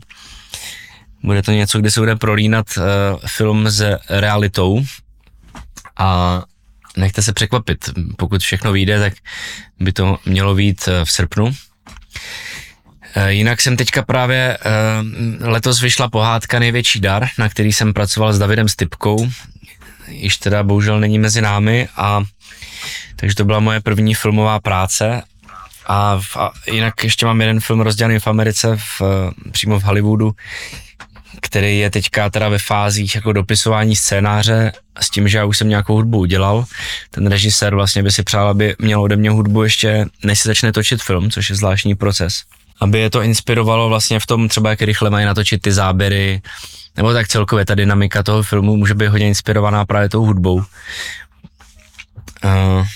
Bude 1.26 1.42
to 1.42 1.52
něco, 1.52 1.78
kde 1.78 1.90
se 1.90 2.00
bude 2.00 2.16
prolínat 2.16 2.66
uh, 2.76 2.84
film 3.26 3.68
s 3.68 3.98
realitou 4.08 4.84
a 5.96 6.42
nechte 6.96 7.22
se 7.22 7.32
překvapit. 7.32 7.90
Pokud 8.16 8.42
všechno 8.42 8.72
vyjde, 8.72 9.00
tak 9.00 9.12
by 9.80 9.92
to 9.92 10.18
mělo 10.26 10.54
být 10.54 10.88
eh, 10.88 11.04
v 11.04 11.12
srpnu. 11.12 11.52
Eh, 13.14 13.32
jinak 13.32 13.60
jsem 13.60 13.76
teďka 13.76 14.02
právě, 14.02 14.58
letos 15.40 15.80
vyšla 15.80 16.08
pohádka 16.08 16.58
Největší 16.58 17.00
dar, 17.00 17.28
na 17.38 17.48
který 17.48 17.72
jsem 17.72 17.94
pracoval 17.94 18.32
s 18.32 18.38
Davidem 18.38 18.68
Stipkou, 18.68 19.30
již 20.08 20.36
teda 20.36 20.62
bohužel 20.62 21.00
není 21.00 21.18
mezi 21.18 21.40
námi 21.40 21.88
a 21.96 22.22
takže 23.16 23.36
to 23.36 23.44
byla 23.44 23.60
moje 23.60 23.80
první 23.80 24.14
filmová 24.14 24.60
práce 24.60 25.22
a, 25.86 26.18
v, 26.20 26.36
a 26.36 26.52
jinak 26.72 27.04
ještě 27.04 27.26
mám 27.26 27.40
jeden 27.40 27.60
film 27.60 27.80
rozdělaný 27.80 28.18
v 28.18 28.26
Americe, 28.26 28.76
v, 28.76 29.02
přímo 29.52 29.80
v 29.80 29.82
Hollywoodu, 29.82 30.34
který 31.40 31.78
je 31.78 31.90
teďka 31.90 32.30
teda 32.30 32.48
ve 32.48 32.58
fázích 32.58 33.14
jako 33.14 33.32
dopisování 33.32 33.96
scénáře 33.96 34.72
s 35.00 35.10
tím, 35.10 35.28
že 35.28 35.38
já 35.38 35.44
už 35.44 35.58
jsem 35.58 35.68
nějakou 35.68 35.94
hudbu 35.94 36.18
udělal. 36.18 36.64
Ten 37.10 37.26
režisér 37.26 37.74
vlastně 37.74 38.02
by 38.02 38.12
si 38.12 38.22
přál, 38.22 38.48
aby 38.48 38.76
měl 38.78 39.02
ode 39.02 39.16
mě 39.16 39.30
hudbu 39.30 39.62
ještě, 39.62 40.06
než 40.24 40.40
se 40.40 40.48
začne 40.48 40.72
točit 40.72 41.02
film, 41.02 41.30
což 41.30 41.50
je 41.50 41.56
zvláštní 41.56 41.94
proces. 41.94 42.42
Aby 42.80 42.98
je 42.98 43.10
to 43.10 43.22
inspirovalo 43.22 43.88
vlastně 43.88 44.20
v 44.20 44.26
tom 44.26 44.48
třeba, 44.48 44.70
jak 44.70 44.82
rychle 44.82 45.10
mají 45.10 45.26
natočit 45.26 45.62
ty 45.62 45.72
záběry, 45.72 46.42
nebo 46.96 47.12
tak 47.12 47.28
celkově 47.28 47.64
ta 47.64 47.74
dynamika 47.74 48.22
toho 48.22 48.42
filmu 48.42 48.76
může 48.76 48.94
být 48.94 49.08
hodně 49.08 49.28
inspirovaná 49.28 49.84
právě 49.84 50.08
tou 50.08 50.24
hudbou. 50.24 50.54
Uh, 52.44 52.86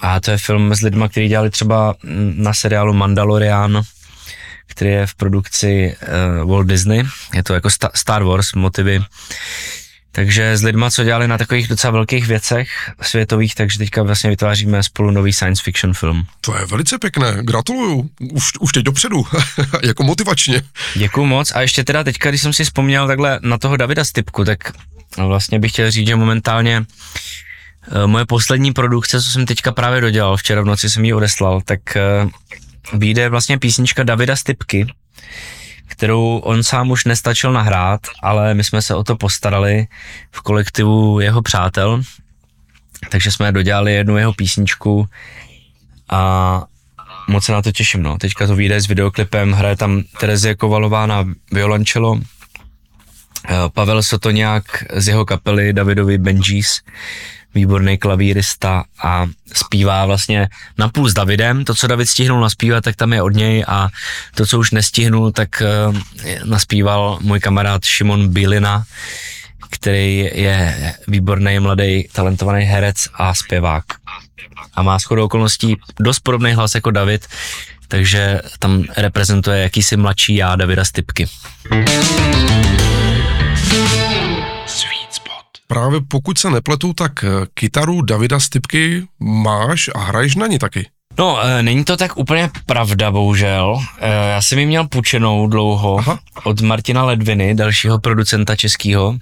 a 0.00 0.20
to 0.20 0.30
je 0.30 0.38
film 0.38 0.74
s 0.74 0.80
lidmi, 0.80 1.04
kteří 1.08 1.28
dělali 1.28 1.50
třeba 1.50 1.94
na 2.34 2.54
seriálu 2.54 2.94
Mandalorian, 2.94 3.82
který 4.66 4.90
je 4.90 5.06
v 5.06 5.14
produkci 5.14 5.96
uh, 6.42 6.50
Walt 6.50 6.66
Disney. 6.66 7.02
Je 7.34 7.42
to 7.42 7.54
jako 7.54 7.68
Star 7.94 8.22
Wars 8.22 8.52
motivy. 8.52 9.00
Takže 10.14 10.56
s 10.56 10.62
lidma, 10.62 10.90
co 10.90 11.04
dělali 11.04 11.28
na 11.28 11.38
takových 11.38 11.68
docela 11.68 11.90
velkých 11.90 12.26
věcech 12.26 12.68
světových, 13.02 13.54
takže 13.54 13.78
teďka 13.78 14.02
vlastně 14.02 14.30
vytváříme 14.30 14.82
spolu 14.82 15.10
nový 15.10 15.32
science 15.32 15.62
fiction 15.62 15.94
film. 15.94 16.26
To 16.40 16.56
je 16.56 16.66
velice 16.66 16.98
pěkné, 16.98 17.36
gratuluju. 17.40 18.10
Už, 18.32 18.52
už 18.60 18.72
teď 18.72 18.84
dopředu, 18.84 19.26
jako 19.82 20.02
motivačně. 20.04 20.62
Děkuju 20.94 21.26
moc 21.26 21.52
a 21.54 21.60
ještě 21.60 21.84
teda 21.84 22.04
teďka, 22.04 22.28
když 22.28 22.42
jsem 22.42 22.52
si 22.52 22.64
vzpomněl 22.64 23.06
takhle 23.06 23.40
na 23.42 23.58
toho 23.58 23.76
Davida 23.76 24.04
Stipku, 24.04 24.44
tak 24.44 24.72
vlastně 25.16 25.58
bych 25.58 25.72
chtěl 25.72 25.90
říct, 25.90 26.06
že 26.06 26.16
momentálně 26.16 26.84
eh, 26.84 28.06
moje 28.06 28.26
poslední 28.26 28.72
produkce, 28.72 29.22
co 29.22 29.30
jsem 29.30 29.46
teďka 29.46 29.72
právě 29.72 30.00
dodělal, 30.00 30.36
včera 30.36 30.62
v 30.62 30.64
noci 30.64 30.90
jsem 30.90 31.04
ji 31.04 31.14
odeslal, 31.14 31.60
tak 31.64 31.96
eh, 31.96 32.28
vyjde 32.92 33.28
vlastně 33.28 33.58
písnička 33.58 34.02
Davida 34.02 34.36
Stipky, 34.36 34.86
kterou 35.86 36.38
on 36.38 36.62
sám 36.62 36.90
už 36.90 37.04
nestačil 37.04 37.52
nahrát, 37.52 38.00
ale 38.22 38.54
my 38.54 38.64
jsme 38.64 38.82
se 38.82 38.94
o 38.94 39.04
to 39.04 39.16
postarali 39.16 39.86
v 40.30 40.40
kolektivu 40.40 41.20
jeho 41.20 41.42
přátel, 41.42 42.02
takže 43.10 43.30
jsme 43.30 43.52
dodělali 43.52 43.94
jednu 43.94 44.16
jeho 44.16 44.32
písničku 44.32 45.08
a 46.10 46.62
moc 47.28 47.44
se 47.44 47.52
na 47.52 47.62
to 47.62 47.72
těším. 47.72 48.02
No. 48.02 48.18
Teďka 48.18 48.46
to 48.46 48.56
vyjde 48.56 48.80
s 48.80 48.88
videoklipem, 48.88 49.52
hraje 49.52 49.76
tam 49.76 50.02
Terezie 50.20 50.54
Kovalová 50.54 51.06
na 51.06 51.24
violončelo, 51.52 52.20
eh, 53.48 53.54
Pavel 53.74 54.02
Sotoňák 54.02 54.84
z 54.92 55.08
jeho 55.08 55.24
kapely 55.24 55.72
Davidovi 55.72 56.18
Benjis 56.18 56.80
výborný 57.54 57.98
klavírista 57.98 58.84
a 59.02 59.26
zpívá 59.52 60.06
vlastně 60.06 60.48
napůl 60.78 61.08
s 61.08 61.14
Davidem. 61.14 61.64
To, 61.64 61.74
co 61.74 61.86
David 61.86 62.08
stihnul 62.08 62.40
naspívat, 62.40 62.84
tak 62.84 62.96
tam 62.96 63.12
je 63.12 63.22
od 63.22 63.34
něj 63.34 63.64
a 63.68 63.88
to, 64.34 64.46
co 64.46 64.58
už 64.58 64.70
nestihnul, 64.70 65.32
tak 65.32 65.62
uh, 65.88 65.96
naspíval 66.44 67.18
můj 67.20 67.40
kamarád 67.40 67.84
Šimon 67.84 68.28
Bílina, 68.28 68.84
který 69.70 70.30
je 70.32 70.94
výborný, 71.08 71.58
mladý, 71.58 72.08
talentovaný 72.12 72.64
herec 72.64 72.96
a 73.14 73.34
zpěvák. 73.34 73.84
A 74.74 74.82
má 74.82 74.98
shodou 74.98 75.24
okolností 75.24 75.76
dost 76.00 76.20
podobný 76.20 76.52
hlas 76.52 76.74
jako 76.74 76.90
David, 76.90 77.26
takže 77.88 78.40
tam 78.58 78.84
reprezentuje 78.96 79.62
jakýsi 79.62 79.96
mladší 79.96 80.34
já 80.36 80.56
Davida 80.56 80.84
Stipky. 80.84 81.26
Právě 85.66 86.00
pokud 86.08 86.38
se 86.38 86.50
nepletu, 86.50 86.92
tak 86.92 87.24
eh, 87.24 87.28
kytaru 87.54 88.02
Davida 88.02 88.40
Stipky 88.40 89.06
máš 89.20 89.90
a 89.94 89.98
hraješ 89.98 90.36
na 90.36 90.46
ní 90.46 90.58
taky. 90.58 90.86
No, 91.18 91.40
e, 91.42 91.62
není 91.62 91.84
to 91.84 91.96
tak 91.96 92.16
úplně 92.16 92.50
pravda, 92.66 93.10
bohužel. 93.10 93.82
E, 94.00 94.30
já 94.30 94.42
jsem 94.42 94.58
ji 94.58 94.66
měl 94.66 94.88
půjčenou 94.88 95.46
dlouho 95.46 95.98
Aha. 95.98 96.18
od 96.44 96.60
Martina 96.60 97.04
Ledviny, 97.04 97.54
dalšího 97.54 97.98
producenta 97.98 98.56
českého, 98.56 99.16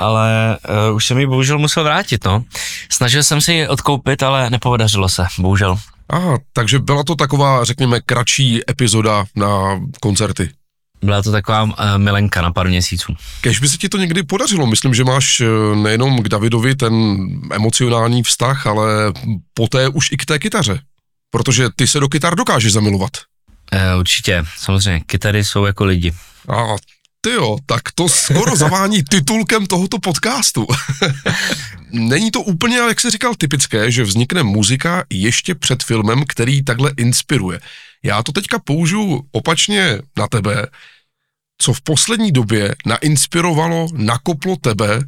ale 0.00 0.56
e, 0.56 0.90
už 0.92 1.06
jsem 1.06 1.18
ji 1.18 1.26
bohužel 1.26 1.58
musel 1.58 1.84
vrátit, 1.84 2.24
no. 2.24 2.44
Snažil 2.92 3.22
jsem 3.22 3.40
si 3.40 3.52
ji 3.52 3.68
odkoupit, 3.68 4.22
ale 4.22 4.50
nepovedařilo 4.50 5.08
se, 5.08 5.26
bohužel. 5.38 5.78
Aha, 6.08 6.38
takže 6.52 6.78
byla 6.78 7.04
to 7.04 7.14
taková, 7.14 7.64
řekněme, 7.64 8.00
kratší 8.00 8.60
epizoda 8.70 9.24
na 9.36 9.80
koncerty. 10.00 10.50
Byla 11.04 11.22
to 11.22 11.32
taková 11.32 11.62
uh, 11.62 11.70
milenka 11.96 12.42
na 12.42 12.52
pár 12.52 12.68
měsíců. 12.68 13.16
Kež 13.40 13.58
by 13.58 13.68
se 13.68 13.76
ti 13.76 13.88
to 13.88 13.98
někdy 13.98 14.22
podařilo, 14.22 14.66
myslím, 14.66 14.94
že 14.94 15.04
máš 15.04 15.40
eh, 15.40 15.76
nejenom 15.76 16.22
k 16.22 16.28
Davidovi 16.28 16.74
ten 16.74 17.16
emocionální 17.52 18.22
vztah, 18.22 18.66
ale 18.66 19.12
poté 19.54 19.88
už 19.88 20.12
i 20.12 20.16
k 20.16 20.24
té 20.24 20.38
kytaře. 20.38 20.80
Protože 21.30 21.68
ty 21.76 21.86
se 21.86 22.00
do 22.00 22.08
kytar 22.08 22.34
dokážeš 22.34 22.72
zamilovat. 22.72 23.10
Uh, 23.72 24.00
určitě, 24.00 24.44
samozřejmě, 24.58 25.00
kytary 25.00 25.44
jsou 25.44 25.64
jako 25.64 25.84
lidi. 25.84 26.12
A 26.48 26.76
ty 27.20 27.30
jo, 27.30 27.56
tak 27.66 27.82
to 27.94 28.08
skoro 28.08 28.56
zavání 28.64 29.02
titulkem 29.02 29.66
tohoto 29.66 29.98
podcastu. 29.98 30.66
Není 31.92 32.30
to 32.30 32.40
úplně, 32.40 32.76
jak 32.76 33.00
jsi 33.00 33.10
říkal, 33.10 33.34
typické, 33.34 33.90
že 33.90 34.02
vznikne 34.02 34.42
muzika 34.42 35.04
ještě 35.10 35.54
před 35.54 35.82
filmem, 35.82 36.24
který 36.28 36.64
takhle 36.64 36.92
inspiruje. 36.96 37.60
Já 38.04 38.22
to 38.22 38.32
teďka 38.32 38.58
použiju 38.58 39.22
opačně 39.32 39.98
na 40.18 40.28
tebe 40.28 40.66
co 41.58 41.72
v 41.72 41.80
poslední 41.80 42.32
době 42.32 42.74
nainspirovalo, 42.86 43.88
nakoplo 43.92 44.56
tebe, 44.56 45.00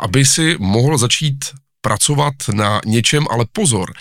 aby 0.00 0.24
si 0.24 0.56
mohl 0.58 0.98
začít 0.98 1.44
pracovat 1.80 2.34
na 2.54 2.80
něčem, 2.86 3.26
ale 3.30 3.44
pozor, 3.52 3.92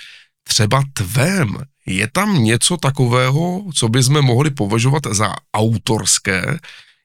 třeba 0.44 0.84
tvém. 0.94 1.58
Je 1.86 2.08
tam 2.13 2.44
něco 2.44 2.78
takového, 2.78 3.63
co 3.76 3.89
bychom 3.89 4.22
mohli 4.22 4.50
považovat 4.50 5.04
za 5.12 5.36
autorské, 5.54 6.60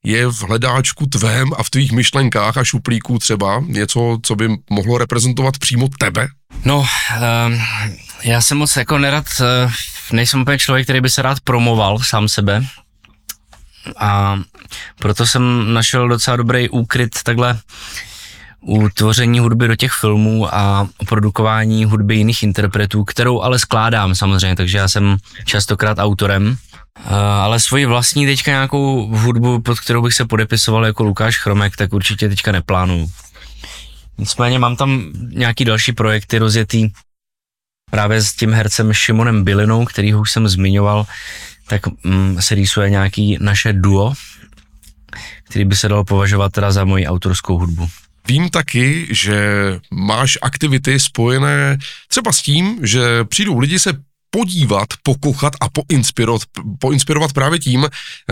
je 0.04 0.26
v 0.26 0.42
hledáčku 0.42 1.06
tvém 1.06 1.50
a 1.56 1.62
v 1.62 1.70
tvých 1.70 1.92
myšlenkách 1.92 2.56
a 2.56 2.64
šuplíků 2.64 3.18
třeba 3.18 3.62
něco, 3.66 4.18
co 4.22 4.36
by 4.36 4.48
mohlo 4.70 4.98
reprezentovat 4.98 5.58
přímo 5.58 5.88
tebe? 5.98 6.28
No, 6.64 6.78
uh, 6.78 6.86
já 8.22 8.40
jsem 8.40 8.58
moc 8.58 8.76
jako 8.76 8.98
nerad, 8.98 9.26
uh, 9.40 9.72
nejsem 10.12 10.40
úplně 10.40 10.58
člověk, 10.58 10.86
který 10.86 11.00
by 11.00 11.10
se 11.10 11.22
rád 11.22 11.40
promoval 11.40 11.98
sám 11.98 12.28
sebe, 12.28 12.66
a 13.96 14.38
proto 14.98 15.26
jsem 15.26 15.74
našel 15.74 16.08
docela 16.08 16.36
dobrý 16.36 16.68
úkryt 16.68 17.22
takhle 17.22 17.58
u 18.60 18.88
tvoření 18.88 19.38
hudby 19.38 19.68
do 19.68 19.76
těch 19.76 19.92
filmů 19.92 20.54
a 20.54 20.88
produkování 21.08 21.84
hudby 21.84 22.16
jiných 22.16 22.42
interpretů, 22.42 23.04
kterou 23.04 23.42
ale 23.42 23.58
skládám 23.58 24.14
samozřejmě, 24.14 24.56
takže 24.56 24.78
já 24.78 24.88
jsem 24.88 25.16
častokrát 25.44 25.98
autorem, 25.98 26.56
ale 27.40 27.60
svoji 27.60 27.86
vlastní 27.86 28.26
teďka 28.26 28.50
nějakou 28.50 29.06
hudbu, 29.16 29.60
pod 29.60 29.80
kterou 29.80 30.02
bych 30.02 30.14
se 30.14 30.24
podepisoval 30.24 30.86
jako 30.86 31.02
Lukáš 31.02 31.38
Chromek, 31.38 31.76
tak 31.76 31.92
určitě 31.92 32.28
teďka 32.28 32.52
neplánuju. 32.52 33.10
Nicméně 34.18 34.58
mám 34.58 34.76
tam 34.76 35.12
nějaký 35.28 35.64
další 35.64 35.92
projekty 35.92 36.38
rozjetý 36.38 36.90
právě 37.90 38.22
s 38.22 38.32
tím 38.32 38.52
hercem 38.52 38.92
Šimonem 38.92 39.44
Bilinou, 39.44 39.84
který 39.84 40.14
už 40.14 40.32
jsem 40.32 40.48
zmiňoval, 40.48 41.06
tak 41.68 41.82
mm, 42.04 42.36
se 42.40 42.54
rýsuje 42.54 42.90
nějaký 42.90 43.38
naše 43.40 43.72
duo, 43.72 44.12
který 45.48 45.64
by 45.64 45.76
se 45.76 45.88
dalo 45.88 46.04
považovat 46.04 46.52
teda 46.52 46.72
za 46.72 46.84
moji 46.84 47.06
autorskou 47.06 47.58
hudbu. 47.58 47.88
Vím 48.28 48.50
taky, 48.50 49.06
že 49.10 49.38
máš 49.90 50.38
aktivity 50.42 51.00
spojené 51.00 51.78
třeba 52.08 52.32
s 52.32 52.42
tím, 52.42 52.78
že 52.82 53.24
přijdou 53.24 53.58
lidi 53.58 53.78
se 53.78 53.92
podívat, 54.30 54.88
pokochat 55.02 55.52
a 55.60 55.68
poinspirovat, 55.68 56.42
poinspirovat 56.78 57.32
právě 57.32 57.58
tím, 57.58 57.86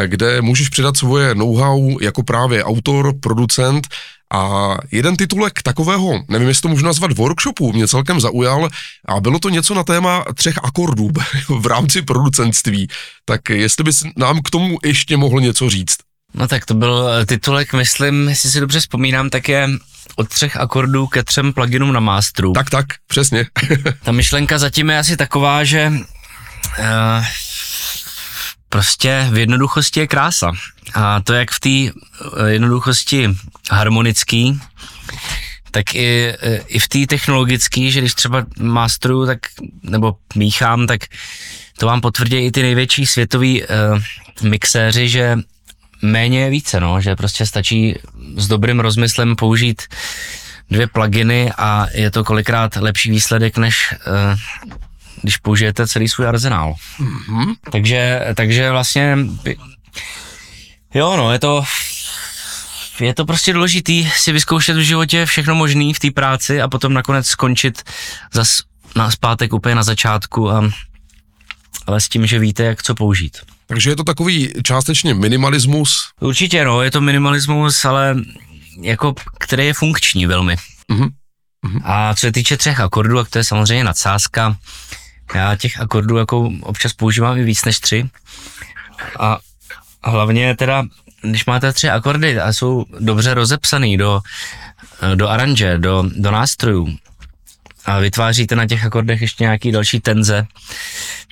kde 0.07 0.42
můžeš 0.42 0.68
předat 0.68 0.96
svoje 0.96 1.35
know-how 1.35 1.98
jako 2.00 2.22
právě 2.22 2.64
autor, 2.64 3.14
producent 3.20 3.88
a 4.35 4.74
jeden 4.92 5.16
titulek 5.16 5.62
takového, 5.62 6.22
nevím, 6.29 6.48
jestli 6.48 6.62
to 6.62 6.68
můžu 6.68 6.85
nazvat 6.85 7.12
workshopu, 7.12 7.72
mě 7.72 7.88
celkem 7.88 8.20
zaujal 8.20 8.68
a 9.09 9.20
bylo 9.20 9.38
to 9.38 9.48
něco 9.48 9.74
na 9.74 9.85
téma 9.85 10.24
třech 10.35 10.59
akordů 10.62 11.11
v 11.48 11.66
rámci 11.66 12.03
producentství. 12.03 12.88
Tak 13.24 13.50
jestli 13.50 13.85
bys 13.85 14.05
nám 14.16 14.42
k 14.42 14.50
tomu 14.50 14.79
ještě 14.85 15.16
mohl 15.16 15.40
něco 15.40 15.70
říct. 15.70 15.96
No 16.35 16.49
tak 16.49 16.64
to 16.64 16.75
byl 16.75 17.09
eh, 17.09 17.27
titulek, 17.27 17.73
myslím, 17.73 18.29
jestli 18.29 18.51
si 18.51 18.61
dobře 18.61 18.81
vzpomínám, 18.81 19.31
tak 19.31 19.49
je 19.49 19.68
od 20.16 20.29
třech 20.29 20.57
akordů 20.57 21.07
ke 21.07 21.23
třem 21.23 21.53
pluginům 21.53 21.92
na 21.92 22.01
masteru. 22.01 22.53
Tak, 22.53 22.70
tak, 22.70 22.87
přesně. 23.07 23.47
Ta 24.03 24.12
myšlenka 24.12 24.59
zatím 24.59 24.90
je 24.90 24.99
asi 24.99 25.16
taková, 25.16 25.64
že 25.64 25.92
uh, 26.79 27.25
prostě 28.68 29.29
v 29.31 29.38
jednoduchosti 29.38 30.01
je 30.01 30.07
krása. 30.07 30.53
A 30.94 31.20
to 31.20 31.33
jak 31.33 31.51
v 31.51 31.61
té 31.61 31.70
eh, 31.70 32.51
jednoduchosti 32.51 33.31
harmonický, 33.70 34.61
tak 35.70 35.94
i, 35.94 36.35
i 36.66 36.79
v 36.79 36.88
té 36.88 37.07
technologické, 37.07 37.90
že 37.90 38.01
když 38.01 38.14
třeba 38.14 38.47
masteruju, 38.59 39.27
tak, 39.27 39.38
nebo 39.83 40.16
míchám, 40.35 40.87
tak 40.87 41.01
to 41.79 41.87
vám 41.87 42.01
potvrdí 42.01 42.37
i 42.37 42.51
ty 42.51 42.62
největší 42.62 43.07
světoví 43.07 43.62
uh, 43.62 43.68
mixéři, 44.42 45.09
že 45.09 45.38
méně 46.05 46.40
je 46.40 46.51
více, 46.51 46.81
no, 46.81 47.01
že 47.01 47.17
prostě 47.17 47.47
stačí 47.47 47.99
s 48.37 48.49
dobrým 48.49 48.81
rozmyslem 48.81 49.37
použít 49.37 49.83
dvě 50.71 50.87
pluginy 50.87 51.53
a 51.59 51.87
je 51.95 52.11
to 52.11 52.25
kolikrát 52.25 52.77
lepší 52.77 53.11
výsledek, 53.11 53.57
než 53.57 53.95
uh, 54.07 54.38
když 55.23 55.37
použijete 55.37 55.88
celý 55.88 56.09
svůj 56.09 56.27
arzenál. 56.27 56.75
Mm-hmm. 57.01 57.55
Takže, 57.73 58.21
takže 58.35 58.71
vlastně, 58.71 59.19
jo 60.95 61.17
no, 61.17 61.33
je 61.33 61.38
to, 61.38 61.64
je 63.01 63.14
to 63.14 63.25
prostě 63.25 63.53
důležitý 63.53 64.11
si 64.17 64.33
vyzkoušet 64.33 64.77
v 64.77 64.81
životě 64.81 65.27
všechno 65.27 65.55
možný 65.55 65.95
v 65.95 65.99
té 65.99 66.11
práci 66.11 66.62
a 66.62 66.69
potom 66.69 66.93
nakonec 66.93 67.27
skončit 67.27 67.83
zas 68.33 68.62
na 68.97 69.11
zpátek 69.11 69.53
úplně 69.53 69.75
na 69.75 69.83
začátku 69.83 70.51
a 70.51 70.71
ale 71.87 72.01
s 72.01 72.09
tím, 72.09 72.27
že 72.27 72.38
víte, 72.38 72.62
jak 72.62 72.83
co 72.83 72.95
použít. 72.95 73.38
Takže 73.66 73.90
je 73.90 73.96
to 73.96 74.05
takový 74.05 74.53
částečně 74.62 75.14
minimalismus. 75.14 76.09
Určitě 76.20 76.64
no, 76.64 76.83
je 76.83 76.90
to 76.90 77.00
minimalismus, 77.00 77.85
ale 77.85 78.16
jako, 78.81 79.14
který 79.38 79.66
je 79.66 79.74
funkční 79.74 80.27
velmi. 80.27 80.57
Mhm. 80.88 81.09
A 81.85 82.14
co 82.14 82.20
se 82.20 82.33
týče 82.33 82.57
třech 82.57 82.81
akordů, 82.81 83.16
tak 83.16 83.31
to 83.31 83.38
je 83.38 83.44
samozřejmě 83.44 83.85
nadsázka. 83.85 84.57
Já 85.35 85.57
těch 85.57 85.81
akordů 85.81 86.16
jako 86.16 86.50
občas 86.61 86.92
používám 86.92 87.38
i 87.38 87.44
víc 87.44 87.64
než 87.64 87.81
tři. 87.81 88.11
A 89.18 89.38
hlavně 90.05 90.57
teda, 90.57 90.85
když 91.22 91.46
máte 91.46 91.72
tři 91.72 91.90
akordy 91.90 92.40
a 92.40 92.53
jsou 92.53 92.85
dobře 93.00 93.35
rozepsaný 93.35 93.96
do, 93.96 94.20
do 95.14 95.29
aranže, 95.29 95.79
do, 95.79 96.05
do 96.16 96.31
nástrojů, 96.31 96.96
a 97.85 97.98
vytváříte 97.98 98.57
na 98.57 98.66
těch 98.66 98.87
akordech 98.87 99.20
ještě 99.20 99.44
nějaký 99.44 99.72
další 99.72 100.00
tenze, 100.00 100.46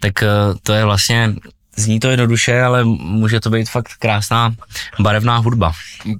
tak 0.01 0.23
eh, 0.23 0.27
to 0.63 0.73
je 0.73 0.85
vlastně, 0.85 1.35
zní 1.77 2.01
to 2.01 2.11
jednoduše, 2.11 2.63
ale 2.63 2.85
může 2.85 3.41
to 3.41 3.51
být 3.51 3.71
fakt 3.71 3.89
krásná 3.99 4.55
barevná 5.01 5.37
hudba. 5.37 5.73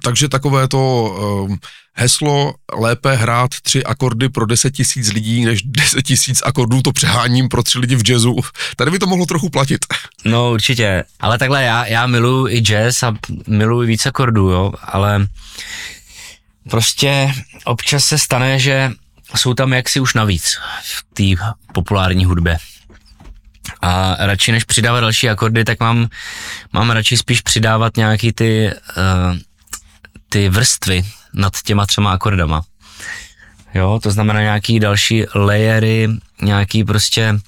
Takže 0.03 0.29
takové 0.29 0.67
to 0.67 1.03
um, 1.49 1.57
heslo 1.93 2.53
lépe 2.73 3.15
hrát 3.15 3.51
tři 3.61 3.83
akordy 3.83 4.29
pro 4.29 4.45
10 4.45 4.71
tisíc 4.71 5.11
lidí, 5.11 5.45
než 5.45 5.61
10 5.65 6.01
tisíc 6.01 6.41
akordů 6.45 6.81
to 6.81 6.91
přeháním 6.91 7.49
pro 7.49 7.63
tři 7.63 7.79
lidi 7.79 7.95
v 7.95 8.09
jazzu. 8.09 8.35
Tady 8.75 8.91
by 8.91 8.99
to 8.99 9.07
mohlo 9.07 9.25
trochu 9.25 9.49
platit. 9.49 9.85
No 10.25 10.51
určitě, 10.51 11.03
ale 11.19 11.37
takhle 11.37 11.63
já, 11.63 11.85
já 11.85 12.07
miluji 12.07 12.57
i 12.57 12.61
jazz 12.61 13.03
a 13.03 13.13
miluji 13.47 13.87
víc 13.87 14.05
akordů, 14.05 14.49
jo, 14.49 14.71
ale 14.83 15.27
prostě 16.69 17.33
občas 17.65 18.05
se 18.05 18.17
stane, 18.17 18.59
že 18.59 18.91
jsou 19.35 19.53
tam 19.53 19.73
jaksi 19.73 19.99
už 19.99 20.13
navíc 20.13 20.57
v 20.83 21.05
té 21.13 21.43
populární 21.73 22.25
hudbě. 22.25 22.57
A 23.81 24.15
radši 24.19 24.51
než 24.51 24.63
přidávat 24.63 24.99
další 24.99 25.29
akordy, 25.29 25.63
tak 25.63 25.79
mám, 25.79 26.07
mám 26.73 26.91
radši 26.91 27.17
spíš 27.17 27.41
přidávat 27.41 27.97
nějaký 27.97 28.33
ty, 28.33 28.71
uh, 28.97 29.37
ty 30.29 30.49
vrstvy 30.49 31.05
nad 31.33 31.53
těma 31.61 31.85
třema 31.85 32.11
akordama. 32.11 32.61
Jo, 33.73 33.99
to 34.03 34.11
znamená 34.11 34.41
nějaký 34.41 34.79
další 34.79 35.25
layery, 35.35 36.09
nějaký 36.41 36.83
prostě 36.83 37.39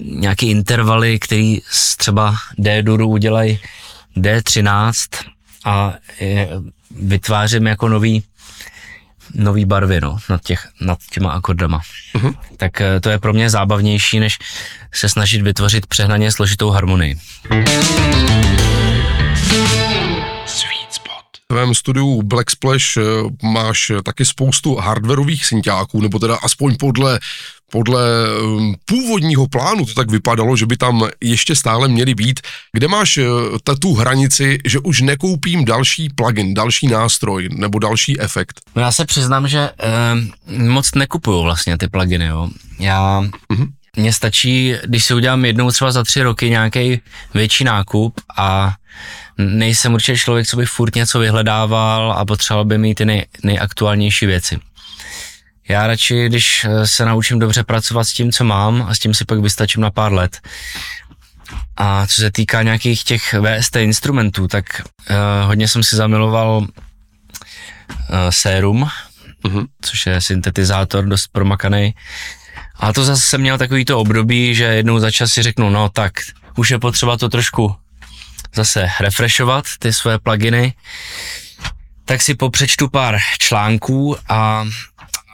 nějaký 0.00 0.50
intervaly, 0.50 1.18
který 1.18 1.58
z 1.70 1.96
třeba 1.96 2.36
D 2.58 2.82
duru 2.82 3.08
udělají 3.08 3.60
D13 4.16 4.92
a 5.64 5.94
je, 6.20 6.48
vytvářím 6.90 7.66
jako 7.66 7.88
nový 7.88 8.22
nový 9.34 9.64
barvy 9.64 10.00
no, 10.00 10.18
nad, 10.28 10.42
těch, 10.42 10.68
nad 10.80 10.98
těma 11.10 11.30
akordama. 11.30 11.80
Mhm. 12.14 12.34
Tak 12.56 12.80
eh, 12.80 13.00
to 13.00 13.10
je 13.10 13.18
pro 13.18 13.32
mě 13.32 13.50
zábavnější, 13.50 14.20
než 14.20 14.38
se 14.94 15.08
snažit 15.08 15.42
vytvořit 15.42 15.86
přehnaně 15.86 16.32
složitou 16.32 16.70
harmonii. 16.70 17.18
Sweet 20.46 20.90
spot. 20.92 21.24
V 21.44 21.48
tvém 21.48 21.74
studiu 21.74 22.22
Black 22.22 22.50
Splash 22.50 22.96
eh, 22.96 23.02
máš 23.42 23.92
taky 24.04 24.24
spoustu 24.24 24.76
hardwareových 24.76 25.46
synťáků, 25.46 26.00
nebo 26.00 26.18
teda 26.18 26.36
aspoň 26.36 26.76
podle 26.76 27.20
podle 27.72 28.00
um, 28.42 28.74
původního 28.84 29.46
plánu 29.48 29.86
to 29.86 29.94
tak 29.94 30.10
vypadalo, 30.10 30.56
že 30.56 30.66
by 30.66 30.76
tam 30.76 31.08
ještě 31.24 31.54
stále 31.56 31.88
měly 31.88 32.14
být. 32.14 32.40
Kde 32.72 32.88
máš 32.88 33.18
uh, 33.18 33.24
ta- 33.64 33.74
tu 33.74 33.94
hranici, 33.94 34.58
že 34.64 34.78
už 34.78 35.00
nekoupím 35.00 35.64
další 35.64 36.08
plugin, 36.14 36.54
další 36.54 36.86
nástroj 36.86 37.48
nebo 37.52 37.78
další 37.78 38.20
efekt? 38.20 38.60
No 38.76 38.82
já 38.82 38.92
se 38.92 39.04
přiznám, 39.04 39.48
že 39.48 39.70
eh, 39.80 40.58
moc 40.58 40.94
nekupuju 40.94 41.42
vlastně 41.42 41.78
ty 41.78 41.88
pluginy, 41.88 42.26
jo. 42.26 42.48
Já, 42.78 43.24
Mhm. 43.52 43.66
mně 43.96 44.12
stačí, 44.12 44.74
když 44.86 45.04
si 45.04 45.14
udělám 45.14 45.44
jednou 45.44 45.70
třeba 45.70 45.92
za 45.92 46.04
tři 46.04 46.22
roky 46.22 46.50
nějaký 46.50 47.00
větší 47.34 47.64
nákup 47.64 48.20
a 48.36 48.74
nejsem 49.38 49.94
určitě 49.94 50.18
člověk, 50.18 50.46
co 50.46 50.56
by 50.56 50.66
furt 50.66 50.94
něco 50.94 51.18
vyhledával 51.18 52.12
a 52.12 52.24
potřeboval 52.24 52.64
by 52.64 52.78
mít 52.78 52.94
ty 52.94 53.04
nej, 53.04 53.26
nejaktuálnější 53.44 54.26
věci. 54.26 54.58
Já 55.68 55.86
radši, 55.86 56.26
když 56.28 56.64
eh, 56.64 56.86
se 56.86 57.04
naučím 57.04 57.38
dobře 57.38 57.64
pracovat 57.64 58.04
s 58.04 58.12
tím, 58.12 58.32
co 58.32 58.44
mám 58.44 58.82
a 58.88 58.94
s 58.94 58.98
tím 58.98 59.14
si 59.14 59.24
pak 59.24 59.38
vystačím 59.40 59.82
na 59.82 59.90
pár 59.90 60.12
let. 60.12 60.40
A 61.76 62.06
co 62.06 62.16
se 62.16 62.30
týká 62.30 62.62
nějakých 62.62 63.04
těch 63.04 63.34
VST 63.34 63.76
instrumentů, 63.76 64.48
tak 64.48 64.64
uh, 65.10 65.16
hodně 65.46 65.68
jsem 65.68 65.82
si 65.84 65.96
zamiloval 65.96 66.58
uh, 66.58 66.66
sérum, 68.30 68.90
Mhm. 69.44 69.66
což 69.82 70.06
je 70.06 70.20
syntetizátor 70.20 71.04
dost 71.04 71.26
promakaný. 71.32 71.94
A 72.76 72.92
to 72.92 73.04
zase 73.04 73.22
jsem 73.22 73.40
měl 73.40 73.58
takový 73.58 73.84
to 73.84 73.98
období, 73.98 74.54
že 74.54 74.64
jednou 74.64 74.98
za 74.98 75.10
čas 75.10 75.32
si 75.32 75.42
řeknu, 75.42 75.70
no 75.70 75.88
tak 75.88 76.12
už 76.56 76.70
je 76.70 76.78
potřeba 76.78 77.16
to 77.16 77.28
trošku 77.28 77.76
zase 78.54 78.88
refreshovat, 79.00 79.64
ty 79.78 79.92
své 79.92 80.18
pluginy. 80.18 80.74
Tak 82.04 82.22
si 82.22 82.34
popřečtu 82.34 82.88
pár 82.88 83.18
článků 83.38 84.16
a 84.28 84.64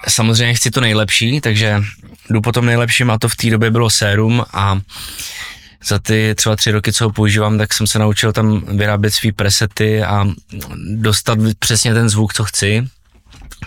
samozřejmě 0.08 0.54
chci 0.54 0.70
to 0.70 0.80
nejlepší, 0.80 1.40
takže 1.40 1.82
jdu 2.30 2.40
po 2.40 2.52
tom 2.52 2.66
nejlepším 2.66 3.11
a 3.11 3.18
to 3.18 3.28
v 3.28 3.37
té 3.37 3.50
době 3.50 3.70
bylo 3.70 3.90
sérum 3.90 4.44
a 4.52 4.80
za 5.84 5.98
ty 5.98 6.34
třeba 6.34 6.56
tři 6.56 6.70
roky, 6.70 6.92
co 6.92 7.04
ho 7.04 7.11
používám, 7.11 7.58
tak 7.58 7.74
jsem 7.74 7.87
se 7.87 7.98
naučil 7.98 8.32
tam 8.32 8.76
vyrábět 8.76 9.11
svý 9.11 9.32
presety 9.32 10.02
a 10.02 10.26
dostat 10.94 11.38
přesně 11.58 11.94
ten 11.94 12.08
zvuk, 12.08 12.34
co 12.34 12.44
chci. 12.44 12.88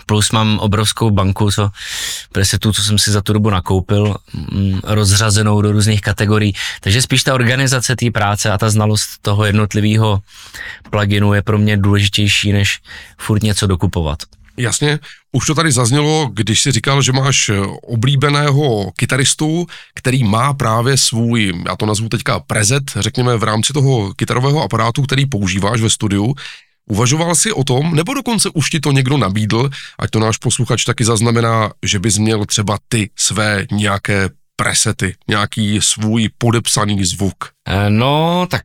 Plus 0.06 0.30
mám 0.30 0.58
obrovskou 0.58 1.10
banku 1.10 1.50
co 1.50 1.70
presetů, 2.32 2.72
co 2.72 2.82
jsem 2.82 2.98
si 2.98 3.10
za 3.10 3.22
tu 3.22 3.32
dobu 3.32 3.50
nakoupil, 3.50 4.16
mm, 4.34 4.80
rozřazenou 4.84 5.62
do 5.62 5.72
různých 5.72 6.00
kategorií. 6.00 6.54
Takže 6.80 7.02
spíš 7.02 7.22
ta 7.22 7.34
organizace 7.34 7.96
té 7.96 8.10
práce 8.10 8.50
a 8.50 8.58
ta 8.58 8.70
znalost 8.70 9.08
toho 9.22 9.44
jednotlivého 9.44 10.20
pluginu 10.90 11.34
je 11.34 11.42
pro 11.42 11.58
mě 11.58 11.76
důležitější, 11.76 12.52
než 12.52 12.80
furt 13.18 13.42
něco 13.42 13.66
dokupovat. 13.66 14.18
Jasně, 14.56 14.98
už 15.32 15.46
to 15.46 15.54
tady 15.54 15.72
zaznělo, 15.72 16.30
když 16.32 16.62
si 16.62 16.72
říkal, 16.72 17.02
že 17.02 17.12
máš 17.12 17.48
eh, 17.48 17.60
oblíbeného 17.82 18.90
kytaristu, 18.96 19.66
který 19.94 20.24
má 20.24 20.54
právě 20.54 20.96
svůj, 20.96 21.52
já 21.66 21.76
to 21.76 21.86
nazvu 21.86 22.08
teďka 22.08 22.40
prezet, 22.40 22.82
řekněme 22.96 23.36
v 23.36 23.42
rámci 23.42 23.72
toho 23.72 24.14
kytarového 24.14 24.62
aparátu, 24.62 25.02
který 25.02 25.26
používáš 25.26 25.80
ve 25.80 25.90
studiu. 25.90 26.34
Uvažoval 26.86 27.34
jsi 27.34 27.52
o 27.52 27.64
tom, 27.64 27.94
nebo 27.94 28.14
dokonce 28.14 28.48
už 28.54 28.70
ti 28.70 28.80
to 28.80 28.92
někdo 28.92 29.16
nabídl, 29.16 29.70
ať 29.98 30.10
to 30.10 30.18
náš 30.18 30.36
posluchač 30.36 30.84
taky 30.84 31.04
zaznamená, 31.04 31.72
že 31.82 31.98
bys 31.98 32.18
měl 32.18 32.44
třeba 32.44 32.78
ty 32.88 33.10
své 33.16 33.66
nějaké 33.72 34.28
presety, 34.56 35.14
nějaký 35.28 35.80
svůj 35.80 36.28
podepsaný 36.38 37.04
zvuk. 37.04 37.36
Eh, 37.68 37.90
No, 37.90 38.46
tak 38.50 38.62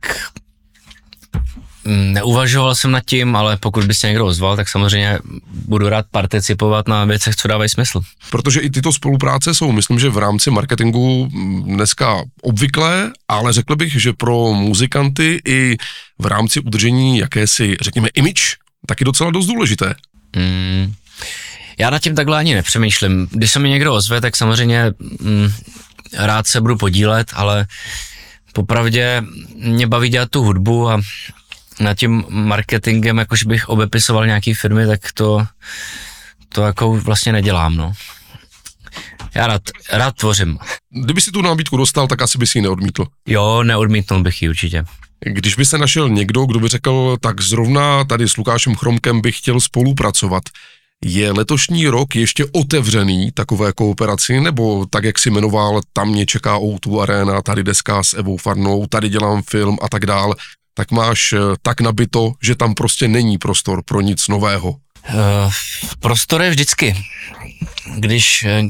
neuvažoval 1.88 2.74
jsem 2.74 2.90
nad 2.90 3.04
tím, 3.06 3.36
ale 3.36 3.56
pokud 3.56 3.84
by 3.84 3.94
se 3.94 4.08
někdo 4.08 4.26
ozval, 4.26 4.56
tak 4.56 4.68
samozřejmě 4.68 5.18
budu 5.52 5.88
rád 5.88 6.06
participovat 6.10 6.88
na 6.88 7.04
věcech, 7.04 7.36
co 7.36 7.48
dávají 7.48 7.68
smysl. 7.68 8.00
Protože 8.30 8.60
i 8.60 8.70
tyto 8.70 8.92
spolupráce 8.92 9.54
jsou, 9.54 9.72
myslím, 9.72 9.98
že 9.98 10.08
v 10.08 10.18
rámci 10.18 10.50
marketingu 10.50 11.28
mm, 11.32 11.62
dneska 11.62 12.22
obvyklé, 12.42 13.10
ale 13.28 13.52
řekl 13.52 13.76
bych, 13.76 14.02
že 14.02 14.12
pro 14.12 14.52
muzikanty 14.52 15.40
i 15.46 15.76
v 16.18 16.26
rámci 16.26 16.60
udržení 16.60 17.18
jakési, 17.18 17.76
řekněme, 17.80 18.08
image, 18.14 18.56
taky 18.86 19.04
docela 19.04 19.30
dost 19.30 19.46
důležité. 19.46 19.94
Mm. 20.36 20.94
Já 21.78 21.90
nad 21.90 21.98
tím 21.98 22.14
takhle 22.14 22.38
ani 22.38 22.54
nepřemýšlím. 22.54 23.28
Když 23.30 23.50
se 23.52 23.58
mi 23.58 23.68
někdo 23.68 23.94
ozve, 23.94 24.20
tak 24.20 24.36
samozřejmě 24.36 24.92
mm, 25.20 25.52
rád 26.16 26.46
se 26.46 26.60
budu 26.60 26.76
podílet, 26.76 27.30
ale 27.34 27.66
popravdě 28.52 29.22
mě 29.56 29.86
baví 29.86 30.08
dělat 30.08 30.30
tu 30.30 30.42
hudbu 30.42 30.90
a 30.90 31.00
nad 31.80 31.94
tím 31.94 32.24
marketingem, 32.28 33.18
jakož 33.18 33.44
bych 33.44 33.68
obepisoval 33.68 34.26
nějaký 34.26 34.54
firmy, 34.54 34.86
tak 34.86 35.00
to, 35.14 35.46
to 36.48 36.62
jako 36.62 36.92
vlastně 36.92 37.32
nedělám, 37.32 37.76
no. 37.76 37.92
Já 39.34 39.46
rád, 39.46 39.62
rád 39.92 40.14
tvořím. 40.14 40.58
Kdyby 41.04 41.20
si 41.20 41.30
tu 41.30 41.42
nabídku 41.42 41.76
dostal, 41.76 42.06
tak 42.06 42.22
asi 42.22 42.38
by 42.38 42.46
si 42.46 42.58
ji 42.58 42.62
neodmítl. 42.62 43.06
Jo, 43.26 43.62
neodmítnul 43.62 44.22
bych 44.22 44.42
ji 44.42 44.48
určitě. 44.48 44.84
Když 45.24 45.54
by 45.54 45.64
se 45.64 45.78
našel 45.78 46.08
někdo, 46.08 46.46
kdo 46.46 46.60
by 46.60 46.68
řekl, 46.68 47.16
tak 47.20 47.40
zrovna 47.40 48.04
tady 48.04 48.28
s 48.28 48.36
Lukášem 48.36 48.74
Chromkem 48.74 49.20
bych 49.20 49.38
chtěl 49.38 49.60
spolupracovat, 49.60 50.42
je 51.04 51.32
letošní 51.32 51.88
rok 51.88 52.16
ještě 52.16 52.44
otevřený 52.52 53.30
takové 53.32 53.72
kooperaci, 53.72 54.40
nebo 54.40 54.86
tak, 54.86 55.04
jak 55.04 55.18
si 55.18 55.30
jmenoval, 55.30 55.80
tam 55.92 56.08
mě 56.08 56.26
čeká 56.26 56.58
O2 56.58 57.00
Arena, 57.00 57.42
tady 57.42 57.64
deska 57.64 58.02
s 58.02 58.14
Evou 58.14 58.36
Farnou, 58.36 58.86
tady 58.86 59.08
dělám 59.08 59.42
film 59.42 59.78
a 59.82 59.88
tak 59.88 60.06
dál, 60.06 60.34
tak 60.78 60.90
máš 60.90 61.32
eh, 61.32 61.38
tak 61.62 61.80
nabito, 61.80 62.32
že 62.42 62.54
tam 62.54 62.74
prostě 62.74 63.08
není 63.08 63.38
prostor 63.38 63.82
pro 63.82 64.00
nic 64.00 64.28
nového. 64.28 64.70
Uh, 64.70 65.52
prostor 66.00 66.42
je 66.42 66.50
vždycky. 66.50 67.04
Když, 67.96 68.44
eh, 68.44 68.62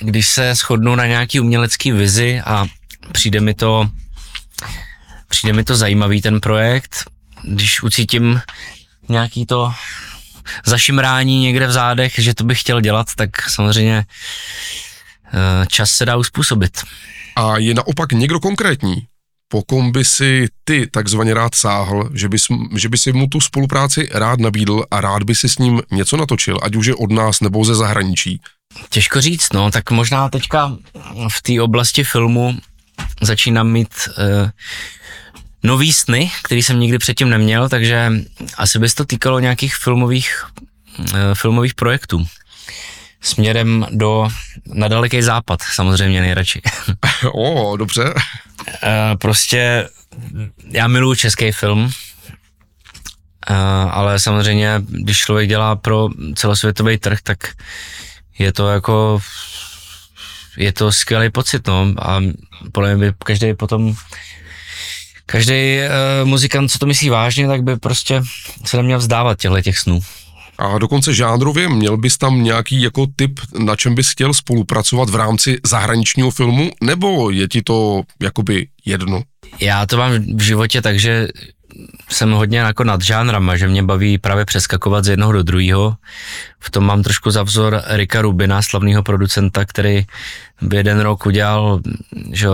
když 0.00 0.28
se 0.28 0.54
shodnu 0.54 0.94
na 0.94 1.06
nějaký 1.06 1.40
umělecký 1.40 1.92
vizi 1.92 2.40
a 2.40 2.66
přijde 3.12 3.40
mi 3.40 3.54
to 3.54 3.88
přijde 5.28 5.52
mi 5.52 5.64
to 5.64 5.76
zajímavý 5.76 6.22
ten 6.22 6.40
projekt, 6.40 7.04
když 7.42 7.82
ucítím 7.82 8.40
nějaký 9.08 9.46
to 9.46 9.72
zašimrání 10.66 11.40
někde 11.40 11.66
v 11.66 11.72
zádech, 11.72 12.12
že 12.18 12.34
to 12.34 12.44
bych 12.44 12.60
chtěl 12.60 12.80
dělat, 12.80 13.06
tak 13.16 13.50
samozřejmě 13.50 14.04
čas 15.68 15.90
se 15.90 16.06
dá 16.06 16.16
uspůsobit. 16.16 16.82
A 17.36 17.58
je 17.58 17.74
naopak 17.74 18.12
někdo 18.12 18.40
konkrétní, 18.40 19.06
po 19.52 19.62
kom 19.62 19.92
by 19.92 20.04
si 20.04 20.48
ty 20.64 20.86
takzvaně 20.86 21.34
rád 21.34 21.54
sáhl, 21.54 22.10
že 22.14 22.28
by, 22.28 22.36
že 22.76 22.88
by 22.88 22.98
si 22.98 23.12
mu 23.12 23.26
tu 23.26 23.40
spolupráci 23.40 24.08
rád 24.12 24.40
nabídl 24.40 24.84
a 24.90 25.00
rád 25.00 25.22
by 25.22 25.34
si 25.34 25.48
s 25.48 25.58
ním 25.58 25.82
něco 25.90 26.16
natočil, 26.16 26.58
ať 26.62 26.76
už 26.76 26.86
je 26.86 26.94
od 26.94 27.12
nás 27.12 27.40
nebo 27.40 27.64
ze 27.64 27.74
zahraničí? 27.74 28.40
Těžko 28.88 29.20
říct, 29.20 29.52
no, 29.52 29.70
tak 29.70 29.90
možná 29.90 30.28
teďka 30.28 30.76
v 31.28 31.42
té 31.42 31.62
oblasti 31.62 32.04
filmu 32.04 32.58
začínám 33.22 33.70
mít 33.70 33.94
uh, 34.08 34.50
nový 35.62 35.92
sny, 35.92 36.30
který 36.42 36.62
jsem 36.62 36.80
nikdy 36.80 36.98
předtím 36.98 37.30
neměl, 37.30 37.68
takže 37.68 38.12
asi 38.56 38.78
by 38.78 38.88
se 38.88 38.94
to 38.94 39.04
týkalo 39.04 39.40
nějakých 39.40 39.74
filmových, 39.76 40.46
uh, 40.98 41.06
filmových 41.34 41.74
projektů. 41.74 42.26
Směrem 43.20 43.86
do, 43.90 44.28
na 44.66 44.88
daleký 44.88 45.22
západ, 45.22 45.62
samozřejmě 45.62 46.20
nejradši. 46.20 46.62
o, 47.32 47.76
dobře. 47.76 48.14
Uh, 48.82 49.16
prostě 49.18 49.88
já 50.70 50.88
miluji 50.88 51.16
český 51.16 51.52
film, 51.52 51.80
uh, 51.84 51.90
ale 53.90 54.18
samozřejmě, 54.18 54.82
když 54.88 55.18
člověk 55.18 55.48
dělá 55.48 55.76
pro 55.76 56.08
celosvětový 56.34 56.98
trh, 56.98 57.18
tak 57.22 57.38
je 58.38 58.52
to 58.52 58.68
jako, 58.68 59.20
je 60.56 60.72
to 60.72 60.92
skvělý 60.92 61.30
pocit, 61.30 61.66
no, 61.66 61.94
a 61.98 62.20
podle 62.72 62.96
mě 62.96 63.06
by 63.06 63.16
každý 63.24 63.54
potom, 63.54 63.94
každý 65.26 65.78
uh, 65.78 66.28
muzikant, 66.28 66.70
co 66.70 66.78
to 66.78 66.86
myslí 66.86 67.08
vážně, 67.08 67.46
tak 67.46 67.62
by 67.62 67.76
prostě 67.76 68.22
se 68.64 68.76
neměl 68.76 68.98
vzdávat 68.98 69.38
těchto 69.38 69.60
těch 69.60 69.78
snů. 69.78 70.00
A 70.60 70.78
dokonce 70.78 71.14
žánrově 71.14 71.68
měl 71.68 71.96
bys 71.96 72.18
tam 72.18 72.42
nějaký 72.42 72.82
jako 72.82 73.06
typ, 73.16 73.40
na 73.58 73.76
čem 73.76 73.94
bys 73.94 74.10
chtěl 74.10 74.34
spolupracovat 74.34 75.10
v 75.10 75.14
rámci 75.14 75.58
zahraničního 75.66 76.30
filmu, 76.30 76.70
nebo 76.82 77.30
je 77.30 77.48
ti 77.48 77.62
to 77.62 78.02
jakoby 78.22 78.68
jedno? 78.84 79.22
Já 79.60 79.86
to 79.86 79.96
mám 79.96 80.12
v 80.36 80.40
životě 80.40 80.82
tak, 80.82 80.98
že 80.98 81.28
jsem 82.08 82.32
hodně 82.32 82.58
jako 82.58 82.84
nad 82.84 83.02
žánrama, 83.02 83.56
že 83.56 83.68
mě 83.68 83.82
baví 83.82 84.18
právě 84.18 84.44
přeskakovat 84.44 85.04
z 85.04 85.08
jednoho 85.08 85.32
do 85.32 85.42
druhého. 85.42 85.96
V 86.60 86.70
tom 86.70 86.84
mám 86.84 87.02
trošku 87.02 87.30
za 87.30 87.42
vzor 87.42 87.82
Rika 87.86 88.22
Rubina, 88.22 88.62
slavného 88.62 89.02
producenta, 89.02 89.64
který 89.64 90.06
jeden 90.72 91.00
rok 91.00 91.26
udělal, 91.26 91.80
že 92.32 92.48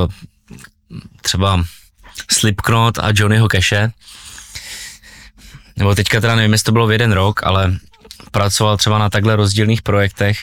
třeba 1.23 1.65
Slipknot 2.31 2.99
a 2.99 3.09
Johnnyho 3.15 3.49
Cache. 3.49 3.91
Nebo 5.77 5.95
teďka 5.95 6.21
teda 6.21 6.37
nevím, 6.37 6.53
jestli 6.53 6.65
to 6.65 6.73
bylo 6.73 6.87
v 6.87 6.93
jeden 6.93 7.13
rok, 7.13 7.41
ale 7.43 7.77
pracoval 8.31 8.77
třeba 8.77 8.99
na 8.99 9.11
takhle 9.11 9.37
rozdílných 9.37 9.83
projektech. 9.83 10.39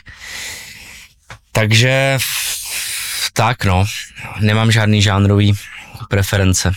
Takže 1.52 2.18
tak 3.34 3.66
no, 3.66 3.86
nemám 4.40 4.72
žádný 4.72 5.02
žánrový 5.02 5.54
preference. 6.10 6.72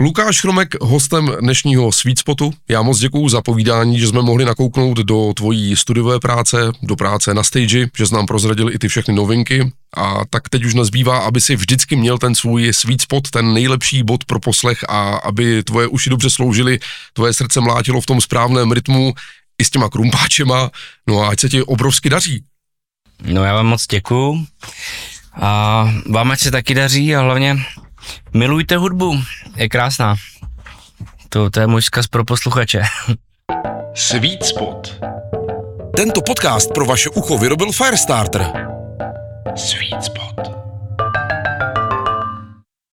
Lukáš 0.00 0.40
Chromek, 0.40 0.74
hostem 0.80 1.32
dnešního 1.40 1.92
Sweet 1.92 2.18
Spotu. 2.18 2.52
Já 2.68 2.82
moc 2.82 2.98
děkuju 2.98 3.28
za 3.28 3.42
povídání, 3.42 3.98
že 3.98 4.06
jsme 4.06 4.22
mohli 4.22 4.44
nakouknout 4.44 4.98
do 4.98 5.32
tvojí 5.36 5.76
studiové 5.76 6.20
práce, 6.20 6.56
do 6.82 6.96
práce 6.96 7.34
na 7.34 7.42
stage, 7.42 7.88
že 7.96 8.06
jsi 8.06 8.14
nám 8.14 8.26
prozradil 8.26 8.70
i 8.70 8.78
ty 8.78 8.88
všechny 8.88 9.14
novinky. 9.14 9.72
A 9.96 10.20
tak 10.30 10.48
teď 10.48 10.64
už 10.64 10.74
nezbývá, 10.74 11.18
aby 11.18 11.40
si 11.40 11.56
vždycky 11.56 11.96
měl 11.96 12.18
ten 12.18 12.34
svůj 12.34 12.72
sweet 12.72 13.00
spot, 13.00 13.30
ten 13.30 13.54
nejlepší 13.54 14.02
bod 14.02 14.24
pro 14.24 14.40
poslech 14.40 14.78
a 14.88 15.14
aby 15.14 15.62
tvoje 15.62 15.86
uši 15.86 16.10
dobře 16.10 16.30
sloužily, 16.30 16.78
tvoje 17.12 17.32
srdce 17.32 17.60
mlátilo 17.60 18.00
v 18.00 18.06
tom 18.06 18.20
správném 18.20 18.72
rytmu 18.72 19.14
i 19.58 19.64
s 19.64 19.70
těma 19.70 19.88
krumpáčema. 19.88 20.70
No 21.06 21.20
a 21.20 21.28
ať 21.28 21.40
se 21.40 21.48
ti 21.48 21.62
obrovsky 21.62 22.10
daří. 22.10 22.44
No 23.22 23.44
já 23.44 23.54
vám 23.54 23.66
moc 23.66 23.86
děkuju. 23.86 24.46
A 25.40 25.84
vám 26.10 26.30
ať 26.30 26.40
se 26.40 26.50
taky 26.50 26.74
daří 26.74 27.16
a 27.16 27.20
hlavně 27.20 27.56
Milujte 28.34 28.76
hudbu, 28.76 29.22
je 29.56 29.68
krásná. 29.68 30.16
To, 31.28 31.50
to 31.50 31.60
je 31.60 31.66
můj 31.66 31.82
zkaz 31.82 32.06
pro 32.06 32.24
posluchače. 32.24 32.82
Sweet 33.94 34.44
Spot. 34.44 35.00
Tento 35.96 36.22
podcast 36.22 36.72
pro 36.74 36.86
vaše 36.86 37.08
ucho 37.08 37.38
vyrobil 37.38 37.72
Firestarter. 37.72 38.52
Sweet 39.56 40.04
Spot. 40.04 40.65